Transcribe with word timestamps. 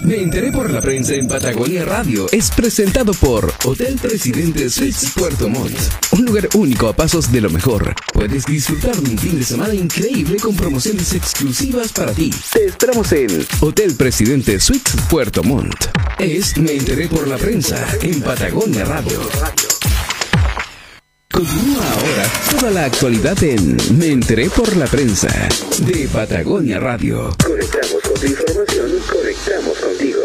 Me 0.00 0.16
enteré 0.16 0.50
por 0.50 0.70
la 0.70 0.80
prensa 0.80 1.14
en 1.14 1.28
Patagonia 1.28 1.84
Radio. 1.84 2.26
Es 2.32 2.50
presentado 2.50 3.12
por 3.14 3.52
Hotel 3.64 3.96
Presidente 4.00 4.68
Suites 4.70 5.12
Puerto 5.14 5.48
Montt. 5.48 5.76
Un 6.12 6.24
lugar 6.24 6.48
único 6.54 6.88
a 6.88 6.96
pasos 6.96 7.30
de 7.30 7.40
lo 7.40 7.50
mejor. 7.50 7.94
Puedes 8.12 8.44
disfrutar 8.46 8.96
de 8.96 9.10
un 9.10 9.18
fin 9.18 9.38
de 9.38 9.44
semana 9.44 9.74
increíble 9.74 10.38
con 10.38 10.56
promociones 10.56 11.12
exclusivas 11.14 11.92
para 11.92 12.12
ti. 12.12 12.30
Te 12.52 12.66
esperamos 12.66 13.12
en 13.12 13.46
Hotel 13.60 13.94
Presidente 13.94 14.58
Suites 14.58 14.96
Puerto 15.08 15.42
Montt. 15.44 15.86
Es 16.18 16.56
Me 16.56 16.72
enteré 16.72 17.08
por 17.08 17.28
la 17.28 17.36
prensa 17.36 17.86
en 18.00 18.20
Patagonia 18.22 18.84
Radio. 18.84 19.20
Continúa 21.30 21.84
ahora 21.92 22.30
toda 22.50 22.70
la 22.70 22.84
actualidad 22.84 23.42
en 23.42 23.76
Me 23.96 24.08
enteré 24.08 24.50
por 24.50 24.76
la 24.76 24.86
prensa 24.86 25.28
de 25.78 26.08
Patagonia 26.12 26.78
Radio. 26.78 27.34
Conectamos 27.42 28.01
con 28.12 28.20
tu 28.20 28.26
información, 28.26 29.00
conectamos 29.10 29.78
contigo. 29.78 30.20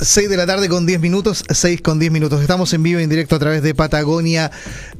6 0.00 0.28
de 0.28 0.36
la 0.36 0.46
tarde 0.46 0.68
con 0.68 0.84
10 0.84 1.00
minutos, 1.00 1.44
6 1.48 1.80
con 1.80 1.98
10 1.98 2.12
minutos. 2.12 2.40
Estamos 2.42 2.72
en 2.74 2.82
vivo 2.82 3.00
y 3.00 3.04
en 3.04 3.08
directo 3.08 3.36
a 3.36 3.38
través 3.38 3.62
de 3.62 3.74
Patagonia 3.74 4.50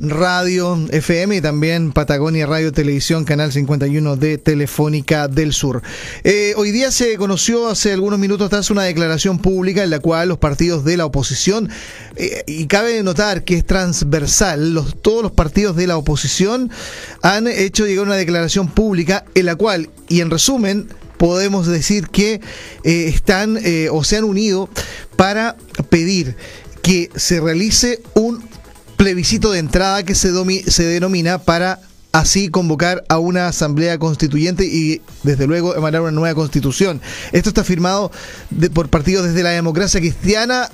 Radio 0.01 0.79
FM 0.91 1.37
y 1.37 1.41
también 1.41 1.93
Patagonia 1.93 2.47
Radio 2.47 2.73
Televisión, 2.73 3.25
canal 3.25 3.53
51 3.53 4.17
de 4.17 4.39
Telefónica 4.39 5.29
del 5.29 5.53
Sur. 5.53 5.83
Eh, 6.25 6.55
hoy 6.57 6.71
día 6.71 6.91
se 6.91 7.17
conoció 7.17 7.69
hace 7.69 7.93
algunos 7.93 8.19
minutos 8.19 8.47
atrás 8.47 8.71
una 8.71 8.85
declaración 8.85 9.39
pública 9.39 9.85
en 9.85 9.91
la 9.91 9.99
cual 9.99 10.29
los 10.29 10.39
partidos 10.39 10.85
de 10.85 10.97
la 10.97 11.05
oposición, 11.05 11.69
eh, 12.17 12.45
y 12.47 12.67
cabe 12.67 13.03
notar 13.03 13.45
que 13.45 13.57
es 13.57 13.67
transversal, 13.67 14.73
los, 14.73 15.01
todos 15.03 15.23
los 15.23 15.33
partidos 15.33 15.77
de 15.77 15.87
la 15.87 15.99
oposición 15.99 16.71
han 17.23 17.47
hecho 17.49 17.87
llegar 17.87 18.07
una 18.07 18.17
declaración 18.17 18.69
pública 18.69 19.25
en 19.35 19.47
la 19.47 19.57
cual, 19.57 19.91
y 20.09 20.21
en 20.21 20.31
resumen, 20.31 20.89
podemos 21.17 21.67
decir 21.67 22.09
que 22.09 22.41
eh, 22.85 23.09
están 23.09 23.59
eh, 23.63 23.89
o 23.91 24.05
se 24.05 24.17
han 24.17 24.25
unido 24.25 24.69
para 25.17 25.57
pedir 25.89 26.37
que 26.83 27.11
se 27.17 27.41
realice 27.41 28.01
un 28.15 28.43
plebiscito 28.97 29.53
de 29.53 29.59
entrada 29.59 30.05
que 30.05 30.15
se, 30.15 30.31
se 30.71 30.85
denomina 30.85 31.39
para 31.39 31.81
así 32.13 32.49
convocar 32.49 33.05
a 33.09 33.19
una 33.19 33.49
asamblea 33.49 33.99
constituyente 33.99 34.65
y 34.65 35.03
desde 35.23 35.47
luego 35.47 35.77
emanar 35.77 36.01
una 36.01 36.13
nueva 36.13 36.35
constitución. 36.35 37.01
Esto 37.33 37.51
está 37.51 37.63
firmado 37.63 38.11
por 38.73 38.89
partidos 38.89 39.27
desde 39.27 39.43
la 39.43 39.51
democracia 39.51 40.01
cristiana 40.01 40.71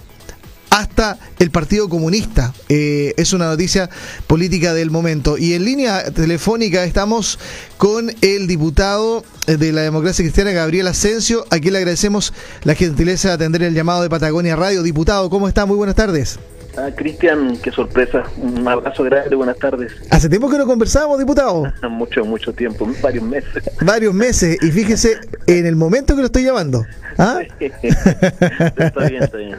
hasta 0.73 1.19
el 1.39 1.51
Partido 1.51 1.91
Comunista. 1.91 2.55
Eh, 2.70 3.12
es 3.19 3.34
una 3.34 3.45
noticia 3.47 3.91
política 4.27 4.73
del 4.73 4.91
momento. 4.91 5.37
Y 5.37 5.53
en 5.53 5.67
línea 5.67 6.11
telefónica 6.12 6.83
estamos 6.84 7.39
con 7.77 8.11
el 8.23 8.47
diputado 8.47 9.23
de 9.47 9.70
la 9.73 9.83
democracia 9.83 10.25
cristiana, 10.25 10.53
Gabriel 10.53 10.87
Asensio, 10.87 11.45
a 11.51 11.59
quien 11.59 11.75
le 11.75 11.81
agradecemos 11.81 12.33
la 12.62 12.75
gentileza 12.75 13.29
de 13.29 13.34
atender 13.34 13.62
el 13.64 13.75
llamado 13.75 14.03
de 14.03 14.09
Patagonia 14.09 14.56
Radio. 14.56 14.83
Diputado, 14.83 15.29
¿cómo 15.29 15.47
está? 15.47 15.67
Muy 15.67 15.77
buenas 15.77 15.95
tardes. 15.97 16.39
Ah, 16.77 16.91
Cristian, 16.95 17.59
qué 17.62 17.70
sorpresa. 17.70 18.25
Un 18.39 18.67
abrazo 18.67 19.05
grande, 19.05 19.37
buenas 19.37 19.59
tardes. 19.59 19.92
Hace 20.11 20.28
tiempo 20.28 20.48
que 20.51 20.56
no 20.56 20.67
conversábamos, 20.67 21.19
diputado. 21.19 21.70
mucho, 21.91 22.25
mucho 22.25 22.53
tiempo, 22.53 22.89
varios 23.03 23.25
meses. 23.25 23.62
Varios 23.83 24.14
meses, 24.14 24.56
y 24.62 24.70
fíjese 24.70 25.19
en 25.47 25.67
el 25.67 25.77
momento 25.77 26.14
que 26.14 26.20
lo 26.20 26.27
estoy 26.27 26.45
llamando. 26.45 26.87
¿Ah? 27.19 27.41
está, 27.61 29.06
bien, 29.06 29.23
está, 29.23 29.37
bien, 29.37 29.59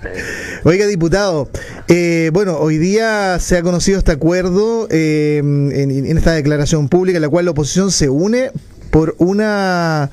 Oiga, 0.63 0.87
diputado, 0.87 1.49
eh, 1.87 2.31
bueno, 2.33 2.57
hoy 2.57 2.79
día 2.79 3.37
se 3.39 3.57
ha 3.57 3.61
conocido 3.61 3.99
este 3.99 4.11
acuerdo 4.11 4.87
eh, 4.89 5.37
en, 5.37 6.17
esta 6.17 6.31
declaración 6.31 6.89
pública 6.89 7.17
en 7.17 7.21
la 7.21 7.29
cual 7.29 7.45
la 7.45 7.51
oposición 7.51 7.91
se 7.91 8.09
une 8.09 8.51
por 8.89 9.15
una 9.17 10.09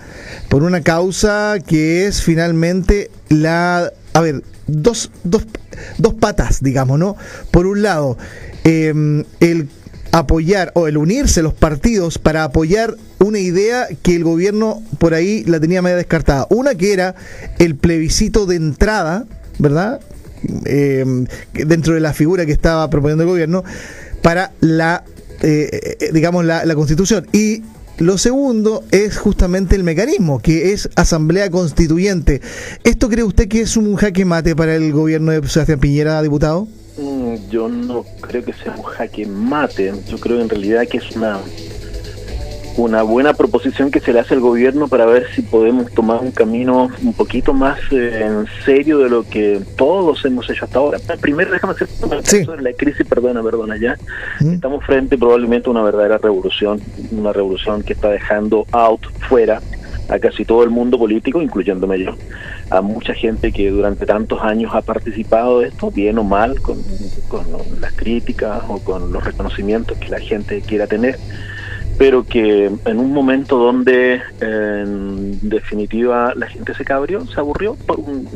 por 0.48 0.62
una 0.62 0.80
causa 0.80 1.56
que 1.66 2.06
es 2.06 2.22
finalmente 2.22 3.10
la 3.28 3.92
a 4.14 4.20
ver 4.20 4.42
dos, 4.70 5.10
dos, 5.24 5.46
dos 5.98 6.14
patas, 6.14 6.62
digamos, 6.62 6.98
¿no? 6.98 7.16
Por 7.50 7.66
un 7.66 7.82
lado, 7.82 8.16
em, 8.64 9.24
el 9.40 9.68
apoyar 10.12 10.72
o 10.74 10.88
el 10.88 10.96
unirse 10.96 11.42
los 11.42 11.54
partidos 11.54 12.18
para 12.18 12.44
apoyar 12.44 12.96
una 13.20 13.38
idea 13.38 13.86
que 14.02 14.16
el 14.16 14.24
gobierno 14.24 14.82
por 14.98 15.14
ahí 15.14 15.44
la 15.44 15.60
tenía 15.60 15.82
media 15.82 15.96
descartada. 15.96 16.46
Una 16.50 16.74
que 16.74 16.92
era 16.92 17.14
el 17.58 17.76
plebiscito 17.76 18.46
de 18.46 18.56
entrada, 18.56 19.26
¿verdad? 19.58 20.00
Em, 20.64 21.26
dentro 21.52 21.94
de 21.94 22.00
la 22.00 22.12
figura 22.12 22.46
que 22.46 22.52
estaba 22.52 22.88
proponiendo 22.90 23.24
el 23.24 23.28
gobierno 23.28 23.62
para 24.22 24.52
la, 24.60 25.04
eh, 25.42 25.96
eh, 26.00 26.10
digamos, 26.12 26.44
la 26.44 26.74
constitución. 26.74 27.26
Y 27.32 27.62
lo 28.00 28.16
segundo 28.16 28.82
es 28.90 29.18
justamente 29.18 29.76
el 29.76 29.84
mecanismo, 29.84 30.40
que 30.40 30.72
es 30.72 30.88
asamblea 30.96 31.50
constituyente. 31.50 32.40
¿Esto 32.82 33.10
cree 33.10 33.24
usted 33.24 33.46
que 33.46 33.60
es 33.60 33.76
un 33.76 33.94
jaque 33.94 34.24
mate 34.24 34.56
para 34.56 34.74
el 34.74 34.90
gobierno 34.90 35.32
de 35.32 35.46
Sebastián 35.46 35.80
Piñera, 35.80 36.22
diputado? 36.22 36.66
Mm, 36.96 37.34
yo 37.50 37.68
no 37.68 38.06
creo 38.22 38.42
que 38.42 38.54
sea 38.54 38.74
un 38.74 38.84
jaque 38.84 39.26
mate. 39.26 39.92
Yo 40.08 40.18
creo 40.18 40.40
en 40.40 40.48
realidad 40.48 40.88
que 40.88 40.96
es 40.96 41.14
una 41.14 41.40
una 42.80 43.02
buena 43.02 43.34
proposición 43.34 43.90
que 43.90 44.00
se 44.00 44.12
le 44.12 44.20
hace 44.20 44.34
al 44.34 44.40
gobierno 44.40 44.88
para 44.88 45.04
ver 45.06 45.26
si 45.34 45.42
podemos 45.42 45.92
tomar 45.92 46.20
un 46.20 46.30
camino 46.30 46.88
un 47.02 47.12
poquito 47.12 47.52
más 47.52 47.78
eh, 47.90 48.24
en 48.24 48.46
serio 48.64 48.98
de 48.98 49.10
lo 49.10 49.22
que 49.22 49.60
todos 49.76 50.24
hemos 50.24 50.48
hecho 50.48 50.64
hasta 50.64 50.78
ahora. 50.78 50.98
Primero, 51.20 51.52
déjame 51.52 51.74
hacer 51.74 51.88
sí. 52.22 52.46
la 52.58 52.72
crisis, 52.72 53.06
perdona, 53.06 53.42
perdona, 53.42 53.76
ya. 53.76 53.96
Estamos 54.40 54.84
frente 54.84 55.18
probablemente 55.18 55.68
a 55.68 55.72
una 55.72 55.82
verdadera 55.82 56.18
revolución, 56.18 56.80
una 57.10 57.32
revolución 57.32 57.82
que 57.82 57.92
está 57.92 58.08
dejando 58.08 58.66
out 58.72 59.06
fuera 59.28 59.60
a 60.08 60.18
casi 60.18 60.44
todo 60.44 60.64
el 60.64 60.70
mundo 60.70 60.98
político, 60.98 61.40
incluyéndome 61.40 62.00
yo, 62.00 62.16
a 62.70 62.80
mucha 62.80 63.14
gente 63.14 63.52
que 63.52 63.70
durante 63.70 64.06
tantos 64.06 64.42
años 64.42 64.72
ha 64.74 64.82
participado 64.82 65.60
de 65.60 65.68
esto, 65.68 65.90
bien 65.90 66.18
o 66.18 66.24
mal, 66.24 66.60
con, 66.60 66.78
con 67.28 67.46
las 67.80 67.92
críticas 67.92 68.62
o 68.68 68.78
con 68.80 69.12
los 69.12 69.22
reconocimientos 69.22 69.98
que 69.98 70.08
la 70.08 70.18
gente 70.18 70.62
quiera 70.62 70.86
tener 70.86 71.18
pero 72.00 72.24
que 72.24 72.64
en 72.86 72.98
un 72.98 73.12
momento 73.12 73.58
donde 73.58 74.22
en 74.40 75.38
definitiva 75.46 76.32
la 76.34 76.46
gente 76.46 76.72
se 76.72 76.82
cabrió, 76.82 77.26
se 77.26 77.38
aburrió, 77.38 77.76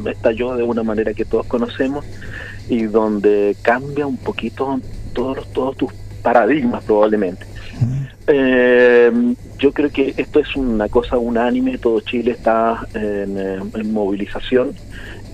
estalló 0.04 0.54
de 0.54 0.62
una 0.64 0.82
manera 0.82 1.14
que 1.14 1.25
todos 1.25 1.47
conocemos 1.47 2.04
y 2.69 2.82
donde 2.82 3.56
cambia 3.62 4.06
un 4.06 4.19
poquito 4.19 4.78
todos, 5.14 5.50
todos 5.54 5.78
tus 5.78 5.94
paradigmas 6.22 6.84
probablemente. 6.84 7.47
Eh, 8.26 9.10
yo 9.58 9.72
creo 9.72 9.88
que 9.88 10.12
esto 10.14 10.41
es 10.41 10.54
una 10.56 10.91
cosa 10.91 11.16
unánime, 11.16 11.78
todo 11.78 12.00
Chile 12.00 12.32
está 12.32 12.86
en, 12.92 13.38
en 13.38 13.92
movilización 13.94 14.75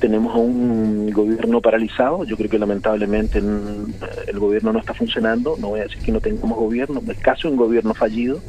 tenemos 0.01 0.35
un 0.35 1.11
gobierno 1.11 1.61
paralizado. 1.61 2.25
Yo 2.25 2.37
creo 2.37 2.51
que 2.51 2.59
lamentablemente 2.59 3.39
el 3.39 4.39
gobierno 4.39 4.73
no 4.73 4.81
está 4.81 4.95
funcionando. 4.95 5.57
No 5.61 5.69
voy 5.69 5.81
a 5.81 5.83
decir 5.85 6.03
que 6.03 6.11
no 6.11 6.21
tengamos 6.21 6.59
gobierno, 6.59 7.01
es 7.07 7.19
casi 7.19 7.47
un 7.47 7.57
gobierno 7.57 7.95
fallido. 7.95 8.41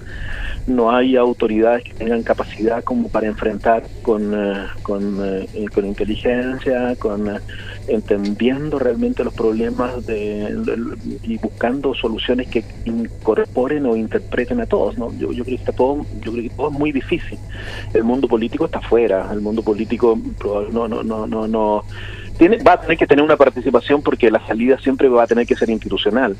No 0.67 0.91
hay 0.91 1.15
autoridades 1.15 1.83
que 1.83 1.93
tengan 1.93 2.23
capacidad 2.23 2.83
como 2.83 3.09
para 3.09 3.27
enfrentar 3.27 3.83
con, 4.01 4.33
eh, 4.33 4.67
con, 4.83 5.17
eh, 5.23 5.65
con 5.73 5.85
inteligencia, 5.85 6.95
con 6.97 7.27
eh, 7.27 7.39
entendiendo 7.87 8.79
realmente 8.79 9.23
los 9.23 9.33
problemas 9.33 10.05
de, 10.05 10.55
y 11.23 11.37
buscando 11.37 11.93
soluciones 11.93 12.47
que 12.47 12.63
incorporen 12.85 13.85
o 13.85 13.95
interpreten 13.95 14.61
a 14.61 14.65
todos. 14.65 14.97
¿no? 14.97 15.11
Yo, 15.17 15.31
yo 15.31 15.43
creo 15.43 15.57
que 15.57 15.63
está 15.63 15.71
todo, 15.71 16.05
yo 16.21 16.31
creo 16.31 16.43
que 16.43 16.49
todo 16.49 16.69
es 16.69 16.79
muy 16.79 16.91
difícil. 16.91 17.37
El 17.93 18.03
mundo 18.03 18.27
político 18.27 18.65
está 18.65 18.79
afuera. 18.79 19.29
El 19.31 19.41
mundo 19.41 19.61
político 19.61 20.17
no, 20.71 20.87
no, 20.87 21.03
no, 21.03 21.27
no 21.27 21.47
no, 21.47 21.83
tiene, 22.37 22.57
va 22.63 22.73
a 22.73 22.81
tener 22.81 22.97
que 22.97 23.07
tener 23.07 23.23
una 23.23 23.37
participación 23.37 24.01
porque 24.01 24.31
la 24.31 24.45
salida 24.47 24.79
siempre 24.79 25.07
va 25.09 25.23
a 25.23 25.27
tener 25.27 25.45
que 25.45 25.55
ser 25.55 25.69
institucional 25.69 26.35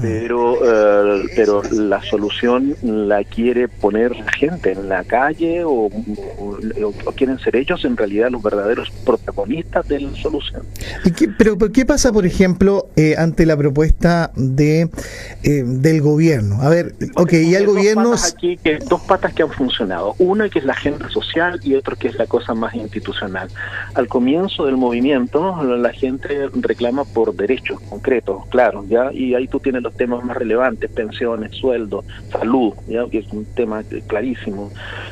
pero 0.00 0.56
eh, 0.64 1.24
pero 1.36 1.62
la 1.70 2.02
solución 2.02 2.74
la 2.82 3.24
quiere 3.24 3.68
poner 3.68 4.16
la 4.16 4.32
gente 4.32 4.72
en 4.72 4.88
la 4.88 5.04
calle 5.04 5.62
o, 5.64 5.90
quieren 7.16 7.38
ser 7.38 7.56
ellos 7.56 7.84
en 7.84 7.96
realidad 7.96 8.30
los 8.30 8.42
verdaderos 8.42 8.90
protagonistas 9.04 9.86
de 9.88 10.00
la 10.00 10.14
solución. 10.16 10.62
pero, 11.38 11.58
qué 11.72 11.84
pasa, 11.84 12.12
por 12.12 12.26
ejemplo, 12.26 12.88
eh, 12.96 13.14
ante 13.18 13.46
la 13.46 13.56
propuesta 13.56 14.32
de 14.34 14.88
eh, 15.42 15.62
del 15.64 16.00
gobierno? 16.00 16.62
A 16.62 16.68
ver, 16.68 16.94
ok, 17.16 17.32
y 17.34 17.54
el 17.54 17.66
gobierno... 17.66 18.14
aquí 18.14 18.56
que 18.56 18.78
dos 18.78 19.02
patas 19.02 19.34
que 19.34 19.42
han 19.42 19.50
funcionado. 19.50 20.14
Una 20.18 20.48
que 20.48 20.58
es 20.58 20.64
la 20.64 20.72
agenda 20.72 21.08
social 21.10 21.60
y 21.62 21.74
otro 21.74 21.96
que 21.96 22.08
es 22.08 22.16
la 22.16 22.26
cosa 22.26 22.54
más 22.54 22.74
institucional. 22.74 23.48
Al 23.94 24.08
comienzo 24.08 24.64
del 24.64 24.76
movimiento 24.76 25.62
la 25.62 25.92
gente 25.92 26.48
reclama 26.54 27.04
por 27.04 27.34
derechos 27.34 27.80
concretos, 27.80 28.46
claro, 28.48 28.84
ya 28.88 29.12
y 29.12 29.34
ahí 29.34 29.48
tú 29.48 29.60
tienes 29.60 29.81
los 29.82 29.94
temas 29.94 30.24
más 30.24 30.36
relevantes, 30.36 30.90
pensiones, 30.90 31.52
sueldos, 31.56 32.04
salud, 32.30 32.72
¿ya? 32.88 33.04
que 33.10 33.18
es 33.18 33.32
un 33.32 33.44
tema 33.54 33.82
clarísimo. 34.06 34.70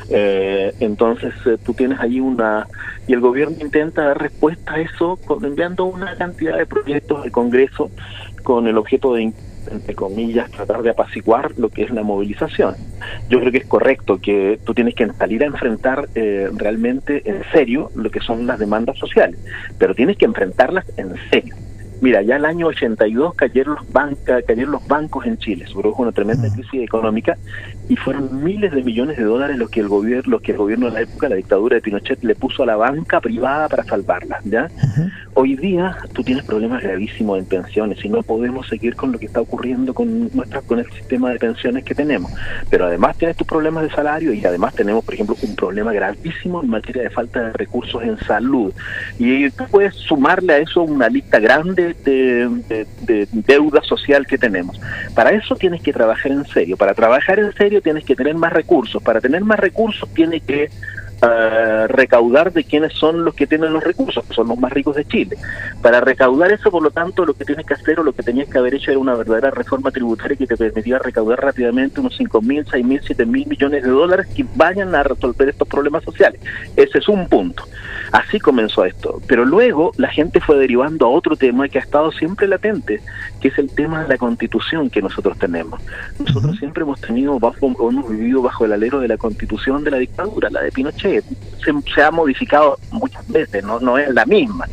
Eh, 0.09 0.73
entonces 0.79 1.33
eh, 1.45 1.57
tú 1.63 1.73
tienes 1.73 1.99
ahí 1.99 2.19
una... 2.19 2.67
Y 3.07 3.13
el 3.13 3.19
gobierno 3.19 3.57
intenta 3.59 4.05
dar 4.05 4.21
respuesta 4.21 4.73
a 4.73 4.79
eso 4.79 5.19
enviando 5.43 5.85
una 5.85 6.15
cantidad 6.15 6.57
de 6.57 6.65
proyectos 6.65 7.23
al 7.23 7.31
Congreso 7.31 7.91
con 8.43 8.67
el 8.67 8.77
objeto 8.77 9.13
de 9.13 9.33
entre 9.69 9.95
comillas, 9.95 10.49
tratar 10.51 10.81
de 10.81 10.89
apaciguar 10.89 11.51
lo 11.57 11.69
que 11.69 11.83
es 11.83 11.91
la 11.91 12.03
movilización. 12.03 12.75
Yo 13.29 13.39
creo 13.39 13.51
que 13.51 13.59
es 13.59 13.65
correcto 13.65 14.19
que 14.19 14.59
tú 14.63 14.73
tienes 14.73 14.95
que 14.95 15.07
salir 15.13 15.43
a 15.43 15.47
enfrentar 15.47 16.09
eh, 16.15 16.49
realmente 16.55 17.21
en 17.29 17.43
serio 17.51 17.91
lo 17.95 18.09
que 18.09 18.19
son 18.19 18.47
las 18.47 18.59
demandas 18.59 18.97
sociales, 18.97 19.39
pero 19.77 19.93
tienes 19.93 20.17
que 20.17 20.25
enfrentarlas 20.25 20.85
en 20.97 21.13
serio. 21.29 21.55
Mira, 22.01 22.23
ya 22.23 22.37
el 22.37 22.45
año 22.45 22.65
82 22.67 23.35
cayeron 23.35 23.75
los, 23.75 23.93
banca, 23.93 24.41
cayeron 24.41 24.71
los 24.71 24.87
bancos 24.87 25.25
en 25.27 25.37
Chile, 25.37 25.67
se 25.67 25.73
produjo 25.73 26.01
una 26.01 26.11
tremenda 26.11 26.51
crisis 26.51 26.81
económica 26.81 27.37
y 27.87 27.95
fueron 27.95 28.43
miles 28.43 28.71
de 28.71 28.81
millones 28.81 29.17
de 29.17 29.23
dólares 29.23 29.55
los 29.57 29.69
que 29.69 29.81
el 29.81 29.87
gobierno, 29.87 30.31
los 30.31 30.41
que 30.41 30.53
el 30.53 30.57
gobierno 30.57 30.87
de 30.87 30.93
la 30.93 31.01
época, 31.01 31.29
la 31.29 31.35
dictadura 31.35 31.75
de 31.75 31.81
Pinochet, 31.81 32.23
le 32.23 32.33
puso 32.33 32.63
a 32.63 32.65
la 32.65 32.75
banca 32.75 33.21
privada 33.21 33.69
para 33.69 33.83
salvarla. 33.83 34.39
¿ya? 34.45 34.67
Hoy 35.43 35.55
día 35.55 35.97
tú 36.13 36.23
tienes 36.23 36.45
problemas 36.45 36.83
gravísimos 36.83 37.39
en 37.39 37.45
pensiones 37.45 38.05
y 38.05 38.09
no 38.09 38.21
podemos 38.21 38.67
seguir 38.67 38.95
con 38.95 39.11
lo 39.11 39.17
que 39.17 39.25
está 39.25 39.41
ocurriendo 39.41 39.91
con 39.91 40.29
nuestra, 40.35 40.61
con 40.61 40.77
el 40.77 40.85
sistema 40.91 41.31
de 41.31 41.39
pensiones 41.39 41.83
que 41.83 41.95
tenemos. 41.95 42.31
Pero 42.69 42.85
además 42.85 43.17
tienes 43.17 43.37
tus 43.37 43.47
problemas 43.47 43.81
de 43.81 43.89
salario 43.89 44.33
y 44.33 44.45
además 44.45 44.75
tenemos, 44.75 45.03
por 45.03 45.15
ejemplo, 45.15 45.35
un 45.41 45.55
problema 45.55 45.93
gravísimo 45.93 46.61
en 46.61 46.69
materia 46.69 47.01
de 47.01 47.09
falta 47.09 47.41
de 47.41 47.53
recursos 47.53 48.03
en 48.03 48.19
salud. 48.19 48.71
Y 49.17 49.49
tú 49.49 49.63
puedes 49.71 49.95
sumarle 49.95 50.53
a 50.53 50.57
eso 50.59 50.83
una 50.83 51.09
lista 51.09 51.39
grande 51.39 51.95
de, 52.05 53.27
deuda 53.31 53.81
social 53.81 54.27
que 54.27 54.37
tenemos. 54.37 54.79
Para 55.15 55.31
eso 55.31 55.55
tienes 55.55 55.81
que 55.81 55.91
trabajar 55.91 56.33
en 56.33 56.45
serio. 56.45 56.77
Para 56.77 56.93
trabajar 56.93 57.39
en 57.39 57.51
serio 57.53 57.81
tienes 57.81 58.05
que 58.05 58.15
tener 58.15 58.35
más 58.35 58.53
recursos. 58.53 59.01
Para 59.01 59.19
tener 59.19 59.43
más 59.43 59.59
recursos 59.59 60.07
tienes 60.13 60.43
que 60.43 60.69
uh, 61.21 61.87
recaudar 61.87 62.51
de 62.51 62.63
quienes 62.63 62.93
son 62.93 63.23
los 63.23 63.33
que 63.33 63.47
tienen 63.47 63.73
los 63.73 63.83
recursos, 63.83 64.25
que 64.25 64.33
son 64.33 64.47
los 64.47 64.57
más 64.57 64.71
ricos 64.71 64.95
de 64.95 65.05
Chile. 65.05 65.37
Para 65.81 66.01
recaudar 66.01 66.51
eso, 66.51 66.71
por 66.71 66.83
lo 66.83 66.91
tanto, 66.91 67.25
lo 67.25 67.33
que 67.33 67.45
tienes 67.45 67.65
que 67.65 67.73
hacer 67.73 67.99
o 67.99 68.03
lo 68.03 68.13
que 68.13 68.23
tenías 68.23 68.49
que 68.49 68.57
haber 68.57 68.75
hecho 68.75 68.91
era 68.91 68.99
una 68.99 69.15
verdadera 69.15 69.51
reforma 69.51 69.91
tributaria 69.91 70.37
que 70.37 70.47
te 70.47 70.57
permitiera 70.57 70.99
recaudar 70.99 71.41
rápidamente 71.41 71.99
unos 71.99 72.15
5 72.17 72.41
mil, 72.41 72.65
6 72.69 72.85
mil, 72.85 73.01
7 73.03 73.25
mil 73.25 73.47
millones 73.47 73.83
de 73.83 73.89
dólares 73.89 74.27
que 74.35 74.45
vayan 74.55 74.93
a 74.95 75.03
resolver 75.03 75.49
estos 75.49 75.67
problemas 75.67 76.03
sociales. 76.03 76.41
Ese 76.75 76.99
es 76.99 77.07
un 77.07 77.27
punto. 77.27 77.63
Así 78.11 78.39
comenzó 78.39 78.85
esto. 78.85 79.21
Pero 79.27 79.45
luego 79.45 79.91
la 79.97 80.09
gente 80.09 80.39
fue 80.39 80.57
derivando 80.57 81.05
a 81.05 81.09
otro 81.09 81.35
tema 81.35 81.69
que 81.69 81.79
ha 81.79 81.81
estado 81.81 82.11
siempre 82.11 82.47
latente, 82.47 83.01
que 83.41 83.47
es 83.47 83.57
el 83.57 83.69
tema 83.69 84.03
de 84.03 84.09
la 84.09 84.17
constitución 84.17 84.89
que 84.89 85.01
nosotros 85.01 85.37
tenemos. 85.37 85.81
Nosotros 86.19 86.57
siempre 86.57 86.83
hemos 86.83 87.01
tenido 87.01 87.39
bajo, 87.39 87.67
hemos 87.89 88.09
vivido 88.09 88.41
bajo 88.41 88.65
el 88.65 88.73
alero 88.73 88.99
de 88.99 89.07
la 89.07 89.17
constitución 89.17 89.83
de 89.83 89.91
la 89.91 89.97
dictadura, 89.97 90.49
la 90.49 90.61
de 90.61 90.71
Pinochet. 90.71 91.25
Se, 91.93 92.01
ha 92.01 92.11
modificado 92.11 92.77
muchas 92.91 93.27
veces, 93.27 93.63
no, 93.63 93.79
no 93.79 93.97
es 93.97 94.09
la 94.13 94.25
misma, 94.25 94.67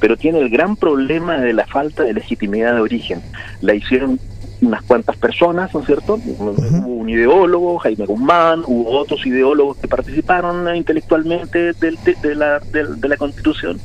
pero 0.00 0.16
tiene 0.16 0.40
el 0.40 0.50
gran 0.50 0.76
problema 0.76 1.38
de 1.38 1.52
la 1.52 1.66
falta 1.66 2.02
de 2.02 2.12
legitimidad 2.12 2.74
de 2.74 2.80
origen. 2.80 3.22
La 3.62 3.74
hicieron 3.74 4.18
unas 4.62 4.82
cuantas 4.82 5.16
personas, 5.16 5.72
¿no 5.74 5.80
es 5.80 5.86
cierto? 5.86 6.18
Hubo 6.24 6.86
un 6.86 7.08
ideólogo, 7.08 7.78
Jaime 7.78 8.06
Guzmán, 8.06 8.62
hubo 8.66 8.90
otros 8.98 9.24
ideólogos 9.26 9.78
que 9.78 9.88
participaron 9.88 10.74
intelectualmente 10.74 11.72
del, 11.74 11.98
de, 12.22 12.34
la, 12.34 12.58
de, 12.58 13.08
la 13.08 13.16
Constitución 13.16 13.80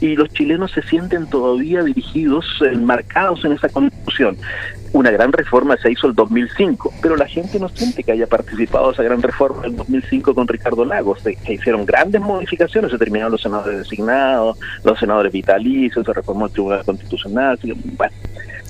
y 0.00 0.16
los 0.16 0.28
chilenos 0.30 0.72
se 0.72 0.82
sienten 0.82 1.26
todavía 1.26 1.82
dirigidos, 1.82 2.44
enmarcados 2.60 3.44
en 3.44 3.52
esa 3.52 3.68
Constitución. 3.68 4.36
Una 4.92 5.10
gran 5.10 5.32
reforma 5.32 5.76
se 5.76 5.92
hizo 5.92 6.06
el 6.06 6.14
2005, 6.14 6.94
pero 7.02 7.16
la 7.16 7.26
gente 7.26 7.58
no 7.60 7.68
siente 7.68 8.02
que 8.02 8.12
haya 8.12 8.26
participado 8.26 8.88
en 8.88 8.94
esa 8.94 9.02
gran 9.02 9.20
reforma 9.20 9.66
en 9.66 9.76
2005 9.76 10.34
con 10.34 10.48
Ricardo 10.48 10.84
Lagos. 10.84 11.20
Se, 11.20 11.36
hicieron 11.52 11.84
grandes 11.84 12.22
modificaciones, 12.22 12.90
se 12.90 12.98
terminaron 12.98 13.32
los 13.32 13.42
senadores 13.42 13.78
designados, 13.78 14.58
los 14.84 14.98
senadores 14.98 15.30
vitalicios, 15.30 16.06
se 16.06 16.12
reformó 16.12 16.46
el 16.46 16.52
Tribunal 16.52 16.84
Constitucional, 16.84 17.58
bueno, 17.96 18.14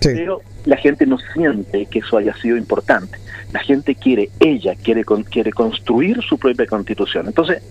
pero 0.00 0.40
la 0.64 0.76
gente 0.76 1.06
no 1.06 1.18
siente 1.34 1.86
que 1.86 2.00
eso 2.00 2.18
haya 2.18 2.34
sido 2.36 2.56
importante. 2.56 3.18
La 3.52 3.60
gente 3.60 3.94
quiere, 3.94 4.30
ella 4.40 4.74
quiere, 4.74 5.04
quiere 5.30 5.52
construir 5.52 6.22
su 6.22 6.38
propia 6.38 6.66
constitución. 6.66 7.26
Entonces, 7.26 7.62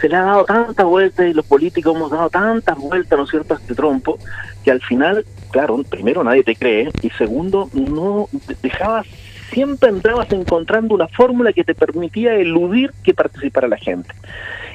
se 0.00 0.08
le 0.08 0.16
ha 0.16 0.22
dado 0.22 0.44
tantas 0.44 0.86
vueltas 0.86 1.26
y 1.26 1.34
los 1.34 1.46
políticos 1.46 1.94
hemos 1.94 2.10
dado 2.10 2.28
tantas 2.30 2.76
vueltas, 2.78 3.18
¿no 3.18 3.24
es 3.24 3.30
cierto?, 3.30 3.54
a 3.54 3.56
este 3.58 3.74
trompo, 3.74 4.18
que 4.64 4.70
al 4.70 4.80
final, 4.80 5.24
claro, 5.50 5.82
primero 5.88 6.24
nadie 6.24 6.42
te 6.42 6.56
cree 6.56 6.90
y 7.02 7.10
segundo, 7.10 7.70
no 7.74 8.28
dejabas, 8.62 9.06
siempre 9.52 9.90
entrabas 9.90 10.30
encontrando 10.32 10.94
una 10.94 11.08
fórmula 11.08 11.52
que 11.52 11.64
te 11.64 11.74
permitía 11.74 12.34
eludir 12.34 12.92
que 13.02 13.14
participara 13.14 13.68
la 13.68 13.76
gente. 13.76 14.10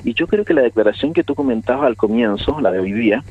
Y 0.03 0.13
yo 0.13 0.27
creo 0.27 0.45
que 0.45 0.53
la 0.53 0.61
declaración 0.61 1.13
que 1.13 1.23
tú 1.23 1.35
comentabas 1.35 1.85
al 1.85 1.97
comienzo, 1.97 2.61
la 2.61 2.71
de 2.71 2.79
hoy 2.79 2.93
día, 2.93 3.23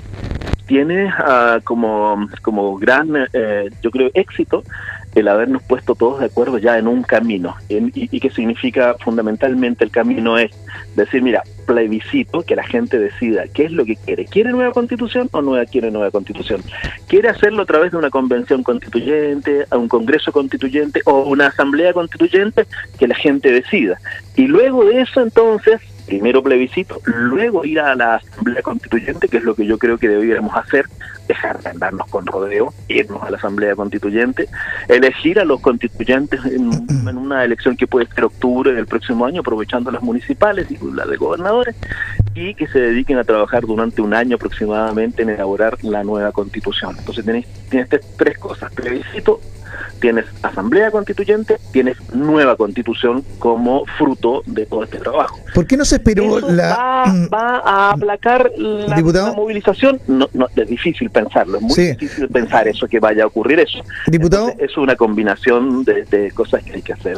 tiene 0.69 1.07
uh, 1.07 1.61
como, 1.65 2.29
como 2.43 2.77
gran, 2.77 3.09
eh, 3.33 3.71
yo 3.83 3.91
creo, 3.91 4.11
éxito 4.15 4.63
el 5.15 5.27
habernos 5.27 5.63
puesto 5.63 5.95
todos 5.95 6.21
de 6.21 6.27
acuerdo 6.27 6.59
ya 6.59 6.79
en 6.79 6.87
un 6.87 7.03
camino. 7.03 7.57
Y, 7.69 7.91
y, 7.95 8.21
que 8.21 8.31
significa 8.31 8.95
fundamentalmente 9.03 9.83
el 9.83 9.91
camino 9.91 10.39
es 10.39 10.53
decir, 10.95 11.23
mira, 11.23 11.43
plebiscito, 11.67 12.43
que 12.43 12.55
la 12.55 12.63
gente 12.63 12.99
decida 12.99 13.45
qué 13.49 13.65
es 13.65 13.73
lo 13.73 13.85
que 13.85 13.97
quiere. 13.97 14.27
¿Quiere 14.27 14.53
nueva 14.53 14.73
constitución 14.73 15.29
o 15.33 15.43
no 15.43 15.53
quiere 15.67 15.91
nueva 15.91 16.11
constitución? 16.11 16.63
¿Quiere 17.09 17.31
hacerlo 17.31 17.63
a 17.63 17.67
través 17.67 17.91
de 17.91 17.97
una 17.97 18.11
convención 18.11 18.63
constituyente, 18.63 19.65
a 19.71 19.79
un 19.79 19.89
congreso 19.89 20.31
constituyente 20.31 21.01
o 21.07 21.23
una 21.23 21.47
asamblea 21.47 21.93
constituyente? 21.95 22.67
Que 22.99 23.09
la 23.09 23.15
gente 23.15 23.51
decida. 23.51 23.99
Y 24.37 24.47
luego 24.47 24.85
de 24.85 25.01
eso 25.01 25.21
entonces 25.23 25.81
primero 26.09 26.43
plebiscito, 26.43 27.01
luego 27.05 27.65
ir 27.65 27.81
a 27.81 27.95
la 27.95 28.17
Asamblea 28.17 28.63
Constituyente, 28.63 29.29
que 29.29 29.37
es 29.37 29.45
lo 29.45 29.55
que 29.55 29.67
yo 29.67 29.79
creo 29.79 29.99
que 29.99 30.09
debiéramos 30.09 30.57
hacer, 30.57 30.87
dejar 31.29 31.61
de 31.63 31.69
andarnos 31.69 32.09
con 32.09 32.27
rodeo, 32.27 32.73
irnos 32.89 33.23
a 33.23 33.31
la 33.31 33.37
Asamblea 33.37 33.77
Constituyente, 33.77 34.49
elegir 34.89 35.39
a 35.39 35.45
los 35.45 35.61
constituyentes 35.61 36.41
en, 36.47 36.71
una 37.17 37.45
elección 37.45 37.77
que 37.77 37.87
puede 37.87 38.07
ser 38.07 38.25
octubre 38.25 38.73
del 38.73 38.87
próximo 38.87 39.27
año, 39.27 39.43
aprovechando 39.43 39.91
las 39.91 40.03
municipales 40.03 40.71
y 40.71 40.79
la 40.95 41.05
de 41.05 41.17
gobernadores, 41.17 41.77
y 42.35 42.55
que 42.55 42.67
se 42.67 42.81
dediquen 42.81 43.19
a 43.19 43.25
trabajar 43.25 43.67
durante 43.67 44.01
un 44.01 44.15
año 44.15 44.37
aproximadamente 44.37 45.23
en 45.23 45.31
elaborar 45.31 45.77
la 45.85 46.03
nueva 46.05 46.33
constitución. 46.33 46.97
Entonces 46.99 47.25
tenéis, 47.25 47.47
tienes 47.69 47.91
tres 48.17 48.39
cosas, 48.39 48.73
plebiscito, 48.73 49.41
tienes 50.01 50.27
asamblea 50.43 50.91
constituyente, 50.91 51.59
tienes 51.73 51.97
nueva 52.13 52.57
constitución 52.57 53.25
como 53.39 53.85
fruto 53.99 54.43
de 54.47 54.67
todo 54.67 54.85
este 54.85 54.99
trabajo. 54.99 55.39
¿Por 55.55 55.67
qué 55.67 55.77
no 55.77 55.85
se 55.85 55.97
esperó 55.97 56.41
la... 56.41 57.05
Mm. 57.07 57.29
Va, 57.33 57.59
a 57.59 57.91
aplacar 57.93 58.51
la, 58.57 59.01
movilización? 59.35 60.01
No, 60.07 60.29
no, 60.33 60.47
es 60.55 60.69
difícil 60.69 61.11
pensarlo, 61.11 61.59
es 61.59 61.63
muy 61.63 61.75
difícil 61.75 62.29
pensar 62.29 62.69
eso, 62.69 62.87
que 62.87 63.01
vaya 63.01 63.25
a 63.25 63.27
ocurrir 63.27 63.61
eso. 63.61 63.79
Diputado. 64.07 64.53
es 64.59 64.77
una 64.77 64.97
combinación 64.97 65.85
de, 65.85 66.31
cosas 66.35 66.63
que 66.63 66.75
hay 66.75 66.83
que 66.83 66.93
hacer. 66.93 67.17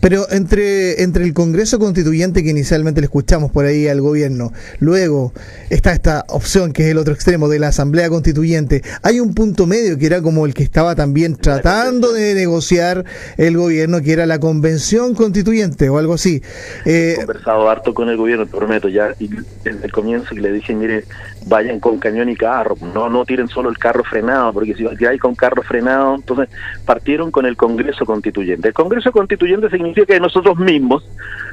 Pero 0.00 0.30
entre, 0.30 1.02
entre 1.02 1.24
el 1.24 1.34
Congreso 1.34 1.78
Constituyente 1.78 2.42
que 2.42 2.50
inicialmente 2.50 3.00
le 3.00 3.06
escuchamos 3.06 3.50
por 3.50 3.64
ahí 3.64 3.88
al 3.88 4.00
gobierno, 4.00 4.52
luego 4.78 5.32
está 5.68 5.92
esta 5.92 6.24
opción 6.28 6.72
que 6.72 6.84
es 6.84 6.90
el 6.90 6.98
otro 6.98 7.14
extremo 7.14 7.48
de 7.48 7.58
la 7.58 7.68
Asamblea 7.68 8.08
Constituyente, 8.08 8.82
hay 9.02 9.20
un 9.20 9.34
punto 9.34 9.66
medio 9.66 9.98
que 9.98 10.06
era 10.06 10.22
como 10.22 10.46
el 10.46 10.54
que 10.54 10.62
estaba 10.62 10.94
también 10.94 11.36
tratando 11.36 11.99
de 12.08 12.34
negociar 12.34 13.04
el 13.36 13.56
gobierno, 13.56 14.00
que 14.00 14.12
era 14.12 14.26
la 14.26 14.38
convención 14.38 15.14
constituyente 15.14 15.88
o 15.88 15.98
algo 15.98 16.14
así. 16.14 16.42
Eh, 16.84 17.12
He 17.14 17.16
conversado 17.16 17.68
harto 17.68 17.94
con 17.94 18.08
el 18.08 18.16
gobierno, 18.16 18.46
te 18.46 18.56
prometo, 18.56 18.88
ya 18.88 19.14
y 19.18 19.28
desde 19.64 19.86
el 19.86 19.92
comienzo 19.92 20.34
que 20.34 20.40
le 20.40 20.52
dije, 20.52 20.74
mire, 20.74 21.04
vayan 21.46 21.80
con 21.80 21.98
cañón 21.98 22.28
y 22.28 22.36
carro, 22.36 22.76
no 22.94 23.08
no 23.08 23.24
tiren 23.24 23.48
solo 23.48 23.70
el 23.70 23.78
carro 23.78 24.04
frenado, 24.04 24.52
porque 24.52 24.74
si 24.74 25.04
hay 25.04 25.18
con 25.18 25.34
carro 25.34 25.62
frenado, 25.62 26.14
entonces 26.14 26.48
partieron 26.84 27.30
con 27.30 27.46
el 27.46 27.56
Congreso 27.56 28.04
Constituyente. 28.04 28.68
El 28.68 28.74
Congreso 28.74 29.12
Constituyente 29.12 29.70
significa 29.70 30.06
que 30.06 30.20
nosotros 30.20 30.58
mismos, 30.58 31.04